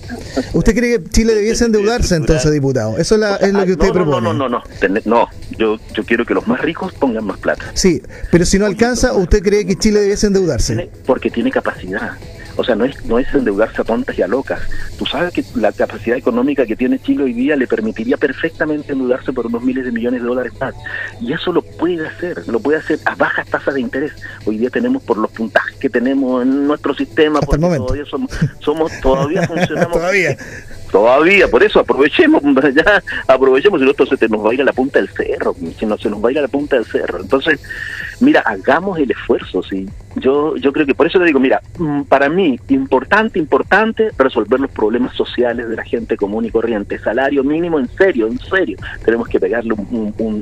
¿Usted 0.54 0.76
cree 0.76 1.00
que 1.00 1.10
Chile 1.10 1.36
debiese 1.36 1.66
endeudarse 1.66 2.16
entonces, 2.16 2.52
diputado? 2.52 2.98
Eso 2.98 3.16
es 3.16 3.54
lo 3.54 3.66
que 3.66 3.72
usted 3.74 3.92
propone. 3.92 4.22
No, 4.22 4.34
no, 4.34 4.50
no, 4.50 4.60
no, 4.60 5.02
no. 5.06 5.28
Yo, 5.58 5.78
yo 5.94 6.04
quiero 6.04 6.26
que 6.26 6.34
los 6.34 6.48
más 6.48 6.62
ricos 6.62 6.94
pongan 6.94 7.26
más 7.26 7.38
plata. 7.38 7.66
Sí, 7.74 8.02
pero 8.32 8.46
si 8.46 8.60
no 8.60 8.66
alcanza, 8.66 9.14
¿usted 9.14 9.42
cree 9.42 9.66
que 9.66 9.76
Chile 9.76 10.02
debiese 10.02 10.28
endeudarse? 10.28 10.90
porque 11.06 11.30
tiene 11.30 11.52
capacidad. 11.52 12.18
O 12.58 12.64
sea, 12.64 12.76
no 12.76 12.86
es, 12.86 13.04
no 13.06 13.20
es 13.20 13.34
endeudarse 13.34 13.82
a 13.82 13.84
tontas 13.84 14.18
y 14.18 14.22
a 14.22 14.28
locas. 14.28 14.62
Tú 14.98 15.06
sabes 15.06 15.34
que 15.34 15.44
la 15.56 15.72
capacidad 15.72 16.18
económica 16.18 16.66
que 16.66 16.76
tiene 16.76 17.00
Chile 17.00 17.24
hoy 17.24 17.34
día 17.34 17.56
le 17.56 17.68
permitiría 17.68 18.18
perfectamente 18.18 18.94
endeudarse 18.94 19.34
por 19.34 19.48
unos 19.48 19.62
miles 19.64 19.86
de 19.86 19.92
millones 19.92 20.22
de 20.22 20.28
dólares 20.28 20.54
más. 20.60 20.74
Y 21.20 21.34
eso 21.34 21.52
lo 21.52 21.62
puede 21.62 22.08
hacer, 22.08 22.48
lo 22.48 22.60
puede 22.60 22.80
hacer 22.80 23.00
a 23.06 23.16
bajas 23.16 23.48
tasas 23.48 23.74
de 23.74 23.82
interés. 23.82 24.14
Hoy 24.46 24.58
día 24.58 24.70
tenemos 24.70 25.04
por 25.04 25.18
los 25.18 25.32
puntajes 25.32 25.76
que 25.78 25.90
tenemos 25.90 26.44
en 26.44 26.68
nuestro 26.68 26.94
sistema, 26.96 27.40
porque 27.42 27.62
todavía 27.62 28.06
somos, 28.06 28.32
somos 28.60 28.92
todavía 29.02 29.44
funcionamos. 29.48 29.94
todavía. 29.98 30.38
Todavía, 30.92 31.50
por 31.50 31.62
eso 31.62 31.82
aprovechemos, 31.82 32.42
ya 32.74 33.04
aprovechemos, 33.28 33.82
si 33.82 33.86
no, 33.86 34.18
se 34.18 34.30
nos 34.30 34.46
va 34.46 34.52
a 34.52 34.54
ir 34.54 34.62
a 34.62 34.66
la 34.66 34.72
punta 34.72 35.00
del 35.00 35.10
cerro, 35.10 35.54
si 35.78 35.86
no 35.86 35.98
se 35.98 36.10
nos 36.10 36.24
va 36.24 36.30
a 36.30 36.32
ir 36.32 36.40
a 36.40 36.44
la 36.44 36.48
punta 36.48 36.78
del 36.78 36.86
cerro. 36.86 37.20
Entonces, 37.20 37.60
mira, 38.22 38.42
hagamos 38.46 38.98
el 39.00 39.12
esfuerzo, 39.12 39.62
sí. 39.62 39.90
Yo, 40.16 40.56
yo 40.56 40.72
creo 40.72 40.86
que 40.86 40.96
por 40.96 41.08
eso 41.08 41.20
le 41.20 41.26
digo, 41.26 41.40
mira, 41.40 41.62
mm, 41.78 42.04
para 42.04 42.30
mí, 42.30 42.60
importante, 42.70 43.38
importante 43.40 44.12
resolver 44.18 44.60
los 44.60 44.72
problemas 44.72 45.14
sociales 45.16 45.68
de 45.68 45.76
la 45.76 45.84
gente 45.84 46.16
común 46.16 46.46
y 46.46 46.52
corriente. 46.52 47.00
Salario 47.00 47.44
mínimo, 47.44 47.80
en 47.80 47.90
serio, 47.90 48.28
en 48.28 48.40
serio. 48.40 48.78
Tenemos 49.04 49.28
que 49.28 49.40
pegarle 49.40 49.76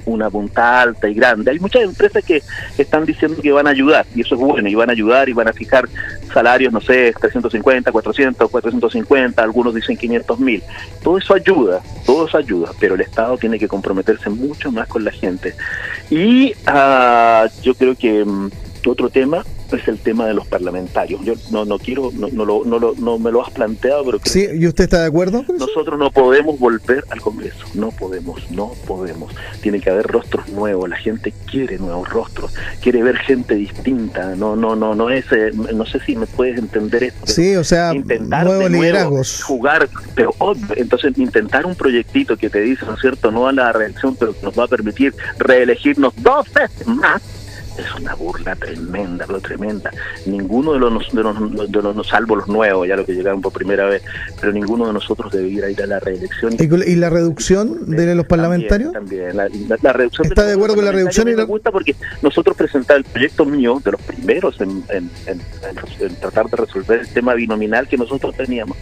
una 0.06 0.30
punta 0.30 0.82
alta 0.82 1.10
y 1.10 1.14
grande. 1.14 1.52
Hay 1.52 1.60
muchas 1.60 1.84
empresas 1.84 2.24
que 2.24 2.42
están 2.78 3.06
diciendo 3.06 3.42
que 3.42 3.52
van 3.52 3.68
a 3.68 3.72
ayudar, 3.72 4.06
y 4.16 4.22
eso 4.22 4.36
es 4.36 4.42
bueno, 4.42 4.70
y 4.70 4.76
van 4.76 4.90
a 4.90 4.94
ayudar 4.94 5.30
y 5.30 5.34
van 5.34 5.48
a 5.48 5.54
fijar 5.54 5.90
salarios, 6.32 6.72
no 6.72 6.82
sé, 6.82 7.14
350, 7.20 7.92
400, 7.92 8.50
450, 8.50 9.44
algunos 9.44 9.74
dicen 9.74 9.98
500 9.98 10.40
mil. 10.40 10.64
Todo 11.04 11.18
eso 11.18 11.34
ayuda, 11.34 11.82
todo 12.06 12.28
eso 12.28 12.38
ayuda, 12.38 12.72
pero 12.80 12.96
el 12.96 13.02
Estado 13.02 13.38
tiene 13.38 13.60
que 13.60 13.68
comprometerse 13.68 14.30
mucho 14.30 14.72
más 14.72 14.88
con 14.88 15.04
la 15.04 15.12
gente. 15.12 15.54
Y 16.10 16.54
uh, 16.68 17.48
yo 17.62 17.74
creo 17.76 17.96
que 17.96 18.24
um, 18.24 18.50
otro 18.86 19.10
tema 19.10 19.44
es 19.78 19.88
el 19.88 20.00
tema 20.00 20.28
de 20.28 20.34
los 20.34 20.48
parlamentarios. 20.48 21.22
Yo 21.24 21.34
no 21.52 21.66
no 21.66 21.80
quiero, 21.80 22.12
no, 22.14 22.28
no, 22.30 22.46
lo, 22.46 22.64
no, 22.66 22.80
lo, 22.80 22.94
no 22.96 23.20
me 23.20 23.32
lo 23.32 23.46
has 23.46 23.52
planteado, 23.52 24.06
pero 24.06 24.20
sí. 24.24 24.48
¿Y 24.54 24.68
usted 24.68 24.86
está 24.86 25.02
de 25.02 25.08
acuerdo? 25.08 25.46
nosotros 25.58 25.98
no 25.98 26.12
podemos 26.12 26.60
volver 26.60 27.04
al 27.10 27.22
Congreso, 27.22 27.66
no 27.74 27.92
podemos, 27.92 28.50
no 28.52 28.72
podemos. 28.88 29.34
Tiene 29.62 29.80
que 29.80 29.90
haber 29.90 30.08
rostros 30.08 30.50
nuevos. 30.50 30.90
La 30.90 30.98
gente 30.98 31.34
quiere 31.50 31.78
nuevos 31.78 32.10
rostros, 32.10 32.54
quiere 32.82 33.04
ver 33.04 33.18
gente 33.18 33.56
distinta. 33.56 34.36
No, 34.36 34.56
no, 34.56 34.76
no, 34.76 34.96
no 34.96 35.10
es, 35.10 35.26
eh, 35.32 35.52
no 35.54 35.86
sé 35.86 36.00
si 36.02 36.16
me 36.16 36.28
puedes 36.28 36.58
entender 36.58 37.04
esto. 37.04 37.28
Sí, 37.28 37.56
o 37.56 37.64
sea, 37.64 37.94
intentar 37.94 38.46
nuevos 38.46 38.70
liderazgos, 38.70 39.44
jugar, 39.44 39.90
pero 40.16 40.34
entonces 40.76 41.18
intentar 41.18 41.66
un 41.66 41.76
proyectito 41.76 42.38
que 42.38 42.50
te 42.50 42.62
dice, 42.62 42.86
¿no 42.86 42.96
es 42.96 43.02
cierto? 43.02 43.32
No 43.32 43.48
a 43.48 43.54
la 43.54 43.72
reelección, 43.72 44.16
pero 44.16 44.34
que 44.34 44.46
nos 44.46 44.58
va 44.58 44.66
a 44.66 44.68
permitir 44.68 45.14
reelegirnos 45.38 46.14
dos 46.18 46.52
veces 46.54 46.88
más 46.88 47.22
es 47.78 47.96
una 47.96 48.16
burla 48.16 48.56
tremenda, 48.56 49.26
pero 49.26 49.40
tremenda. 49.40 49.92
Ninguno 50.26 50.74
de 50.74 50.80
los, 50.80 51.12
de 51.14 51.24
los, 51.24 51.72
de 51.72 51.82
los, 51.82 52.08
salvo 52.08 52.36
los 52.36 52.48
nuevos, 52.48 52.88
ya 52.88 52.96
los 52.96 53.06
que 53.06 53.14
llegaron 53.14 53.42
por 53.42 53.54
primera 53.54 53.86
vez, 53.86 54.04
pero 54.40 54.52
ninguno 54.52 54.88
de 54.88 54.94
nosotros 54.94 55.32
debería 55.32 55.70
ir 55.70 55.82
a 55.82 55.88
la 55.88 56.00
reelección. 56.00 56.54
¿Y, 56.60 56.96
la 56.96 57.10
reducción 57.10 57.90
de 57.90 58.16
los 58.16 58.26
parlamentarios? 58.26 58.94
También, 58.94 59.36
la, 59.36 59.94
reducción. 59.94 60.28
¿Está 60.28 60.46
de, 60.46 60.54
acuerdo 60.54 60.76
con 60.76 60.86
la 60.86 60.92
reducción? 60.92 61.28
Y 61.28 61.36
Me 61.36 61.44
gusta 61.44 61.72
porque 61.72 61.96
nosotros 62.22 62.56
presentamos 62.56 63.06
el 63.06 63.12
proyecto 63.12 63.46
mío, 63.46 63.82
de 63.84 63.92
los 63.92 64.02
primeros 64.02 64.60
en, 64.62 64.84
en, 64.90 65.10
en, 65.28 66.16
tratar 66.16 66.50
de 66.50 66.58
resolver 66.58 67.00
el 67.02 67.08
tema 67.08 67.34
binominal 67.34 67.88
que 67.88 67.98
nosotros 67.98 68.36
teníamos. 68.36 68.78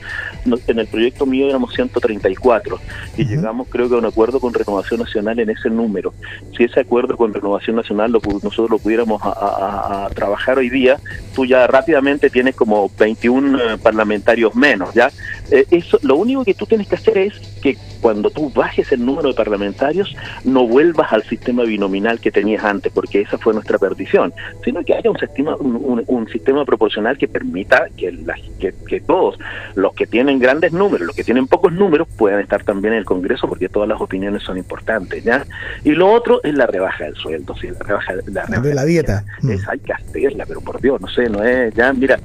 En 0.68 0.80
el 0.80 0.88
proyecto 0.88 1.26
mío 1.26 1.48
éramos 1.48 1.74
134 1.74 2.80
y 3.18 3.26
llegamos, 3.26 3.68
creo 3.70 3.88
que, 3.88 3.96
a 3.96 3.98
un 4.00 4.06
acuerdo 4.06 4.40
con 4.40 4.54
Renovación 4.54 5.00
Nacional 5.00 5.40
en 5.40 5.50
ese 5.50 5.70
número. 5.70 6.14
Si 6.58 6.64
ese 6.64 6.82
acuerdo 6.82 7.16
con 7.16 7.34
Renovación 7.34 7.76
Nacional 7.76 8.12
lo, 8.12 8.22
nosotros 8.44 8.70
lo 8.70 8.80
pudiéramos 8.82 9.22
a, 9.24 10.10
trabajar 10.14 10.58
hoy 10.58 10.70
día, 10.70 11.00
tú 11.34 11.46
ya 11.46 11.68
rápidamente 11.68 12.30
tienes 12.30 12.56
como 12.56 12.90
21 12.98 13.58
eh, 13.58 13.78
parlamentarios 13.78 14.56
menos, 14.56 14.94
¿ya? 14.94 15.12
Eh, 15.52 15.66
eso, 15.72 16.00
lo 16.02 16.16
único 16.16 16.46
que 16.46 16.54
tú 16.54 16.66
tienes 16.66 16.88
que 16.88 16.96
hacer 16.96 17.18
es 17.18 17.34
que 17.62 17.78
cuando 18.00 18.30
tú 18.30 18.50
bajes 18.50 18.92
el 18.92 19.06
número 19.06 19.30
de 19.30 19.36
parlamentarios, 19.36 20.16
no 20.44 20.66
vuelvas 20.66 21.12
al 21.12 21.24
sistema 21.24 21.64
binominal 21.64 22.20
que 22.20 22.32
tenías 22.32 22.64
antes, 22.64 22.92
porque 22.92 23.22
esa 23.22 23.38
fue 23.38 23.54
nuestra 23.54 23.78
perdición, 23.78 24.34
sino 24.64 24.84
que 24.84 24.96
haya 24.96 25.12
un 25.12 25.20
sistema, 25.20 25.56
un, 25.58 26.04
un 26.08 26.28
sistema 26.30 26.66
proporcional 26.66 27.18
que 27.18 27.28
permita 27.28 27.88
que, 27.96 28.12
la, 28.12 28.36
que, 28.60 28.74
que, 28.88 29.02
todos, 29.02 29.38
los 29.76 29.94
que 29.94 30.08
tienen 30.08 30.40
grandes 30.40 30.72
números, 30.72 31.06
los 31.06 31.16
que 31.16 31.24
tienen 31.24 31.48
pocos 31.48 31.74
números, 31.74 32.08
puedan 32.18 32.40
estar 32.40 32.64
también 32.64 32.94
en 32.94 33.00
el 33.00 33.06
Congreso, 33.06 33.48
porque 33.48 33.70
todas 33.70 33.90
las 33.90 34.00
opiniones 34.02 34.44
son 34.44 34.58
importantes, 34.58 35.24
¿ya? 35.24 35.46
Y 35.84 35.92
lo 35.92 36.12
otro 36.12 36.42
es 36.44 36.54
la 36.54 36.66
rebaja 36.66 37.06
del 37.06 37.16
sueldo, 37.16 37.56
sí, 37.60 37.68
la 37.68 37.80
rebaja, 37.80 38.14
la 38.28 38.46
rebaja 38.46 38.62
de 38.62 38.74
la 38.74 38.86
dieta. 38.86 39.24
Es, 39.48 39.68
hay 39.68 39.80
que 39.80 39.94
hacerla, 39.94 40.46
pero 40.48 40.62
por 40.62 40.82
Dios, 40.82 41.00
no 41.02 41.08
sé, 41.08 41.30
no 41.30 41.44
es, 41.44 41.74
ya, 41.74 41.94
mira, 41.94 42.20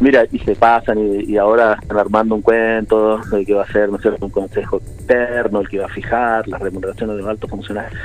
mira, 0.00 0.24
y 0.30 0.38
se 0.40 0.54
pasan 0.54 0.98
y, 0.98 1.32
y, 1.32 1.36
ahora 1.36 1.78
están 1.80 1.98
armando 1.98 2.34
un 2.34 2.42
cuento 2.42 3.18
de 3.18 3.44
que 3.44 3.54
va 3.54 3.62
a 3.62 3.72
ser, 3.72 3.88
no 3.90 4.00
sé, 4.00 4.10
un 4.20 4.30
consejo 4.30 4.78
externo, 4.78 5.60
el 5.60 5.68
que 5.68 5.78
va 5.78 5.86
a 5.86 5.88
fijar 5.88 6.48
las 6.48 6.60
remuneraciones 6.60 7.16
de 7.16 7.22
un 7.22 7.28
alto 7.28 7.48
funcionario. 7.48 7.96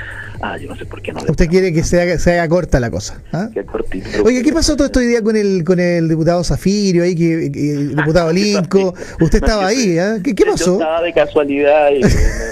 Ah, 0.42 0.58
yo 0.58 0.68
no 0.68 0.76
sé 0.76 0.84
por 0.84 1.00
qué 1.00 1.12
no. 1.12 1.20
Usted 1.20 1.48
quiere 1.48 1.72
que 1.72 1.82
se 1.82 2.00
haga, 2.00 2.18
se 2.18 2.32
haga 2.32 2.48
corta 2.48 2.78
la 2.78 2.90
cosa. 2.90 3.22
¿ah? 3.32 3.48
Que 3.52 3.64
cortito. 3.64 4.22
Oye, 4.24 4.42
¿qué 4.42 4.52
pasó 4.52 4.76
todo 4.76 4.86
esto 4.86 5.00
hoy 5.00 5.06
día 5.06 5.22
con 5.22 5.36
el 5.36 5.64
con 5.64 5.80
el 5.80 6.08
diputado 6.08 6.44
Zafirio 6.44 7.04
ahí, 7.04 7.14
que 7.14 7.46
el 7.46 7.96
diputado 7.96 8.32
Linco? 8.34 8.94
Usted 9.20 9.42
estaba 9.42 9.66
ahí, 9.66 9.98
¿eh? 9.98 10.20
¿Qué, 10.22 10.34
¿Qué, 10.34 10.44
pasó? 10.44 10.66
Yo 10.66 10.72
estaba 10.74 11.02
de 11.02 11.12
casualidad 11.12 11.90
y 11.90 12.02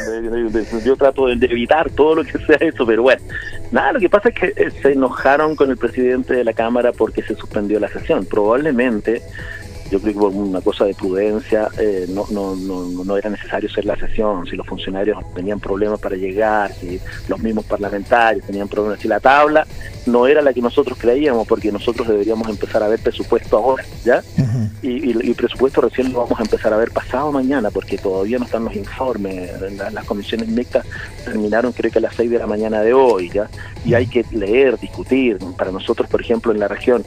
yo 0.84 0.96
trato 0.96 1.26
de 1.26 1.46
evitar 1.46 1.90
todo 1.90 2.16
lo 2.16 2.24
que 2.24 2.38
sea 2.38 2.56
eso, 2.60 2.86
pero 2.86 3.02
bueno. 3.02 3.22
Nada, 3.70 3.92
lo 3.92 4.00
que 4.00 4.08
pasa 4.08 4.28
es 4.28 4.34
que 4.34 4.70
se 4.70 4.92
enojaron 4.92 5.56
con 5.56 5.70
el 5.70 5.76
presidente 5.76 6.34
de 6.34 6.44
la 6.44 6.52
Cámara 6.52 6.92
porque 6.92 7.22
se 7.22 7.34
suspendió 7.34 7.80
la 7.80 7.88
sesión. 7.88 8.24
Probablemente 8.24 9.22
yo 9.90 10.00
creo 10.00 10.14
que 10.14 10.20
por 10.20 10.32
una 10.32 10.60
cosa 10.60 10.84
de 10.84 10.94
prudencia 10.94 11.68
eh, 11.78 12.06
no, 12.08 12.26
no, 12.30 12.56
no, 12.56 13.04
no, 13.04 13.16
era 13.16 13.30
necesario 13.30 13.68
hacer 13.70 13.84
la 13.84 13.96
sesión, 13.96 14.46
si 14.46 14.56
los 14.56 14.66
funcionarios 14.66 15.18
tenían 15.34 15.60
problemas 15.60 16.00
para 16.00 16.16
llegar, 16.16 16.72
si 16.72 17.00
los 17.28 17.38
mismos 17.40 17.64
parlamentarios 17.64 18.44
tenían 18.46 18.68
problemas, 18.68 19.00
si 19.00 19.08
la 19.08 19.20
tabla 19.20 19.66
no 20.06 20.26
era 20.26 20.42
la 20.42 20.52
que 20.52 20.60
nosotros 20.60 20.98
creíamos, 20.98 21.46
porque 21.46 21.72
nosotros 21.72 22.06
deberíamos 22.08 22.48
empezar 22.48 22.82
a 22.82 22.88
ver 22.88 22.98
presupuesto 23.00 23.56
ahora, 23.56 23.84
¿ya? 24.04 24.22
Uh 24.38 24.42
-huh. 24.42 24.70
y, 24.82 25.10
y, 25.10 25.30
y, 25.30 25.34
presupuesto 25.34 25.80
recién 25.80 26.12
lo 26.12 26.20
vamos 26.20 26.38
a 26.38 26.42
empezar 26.42 26.72
a 26.72 26.76
ver 26.76 26.90
pasado 26.90 27.32
mañana, 27.32 27.70
porque 27.70 27.96
todavía 27.96 28.38
no 28.38 28.44
están 28.44 28.64
los 28.64 28.76
informes, 28.76 29.50
las, 29.72 29.92
las 29.92 30.04
comisiones 30.04 30.48
mixtas 30.48 30.84
terminaron 31.24 31.72
creo 31.72 31.90
que 31.90 31.98
a 31.98 32.02
las 32.02 32.14
6 32.14 32.30
de 32.30 32.38
la 32.38 32.46
mañana 32.46 32.82
de 32.82 32.92
hoy, 32.92 33.30
¿ya? 33.30 33.48
Y 33.84 33.94
hay 33.94 34.06
que 34.06 34.24
leer, 34.32 34.78
discutir, 34.78 35.38
para 35.56 35.70
nosotros, 35.70 36.08
por 36.08 36.20
ejemplo, 36.20 36.52
en 36.52 36.60
la 36.60 36.68
región, 36.68 37.02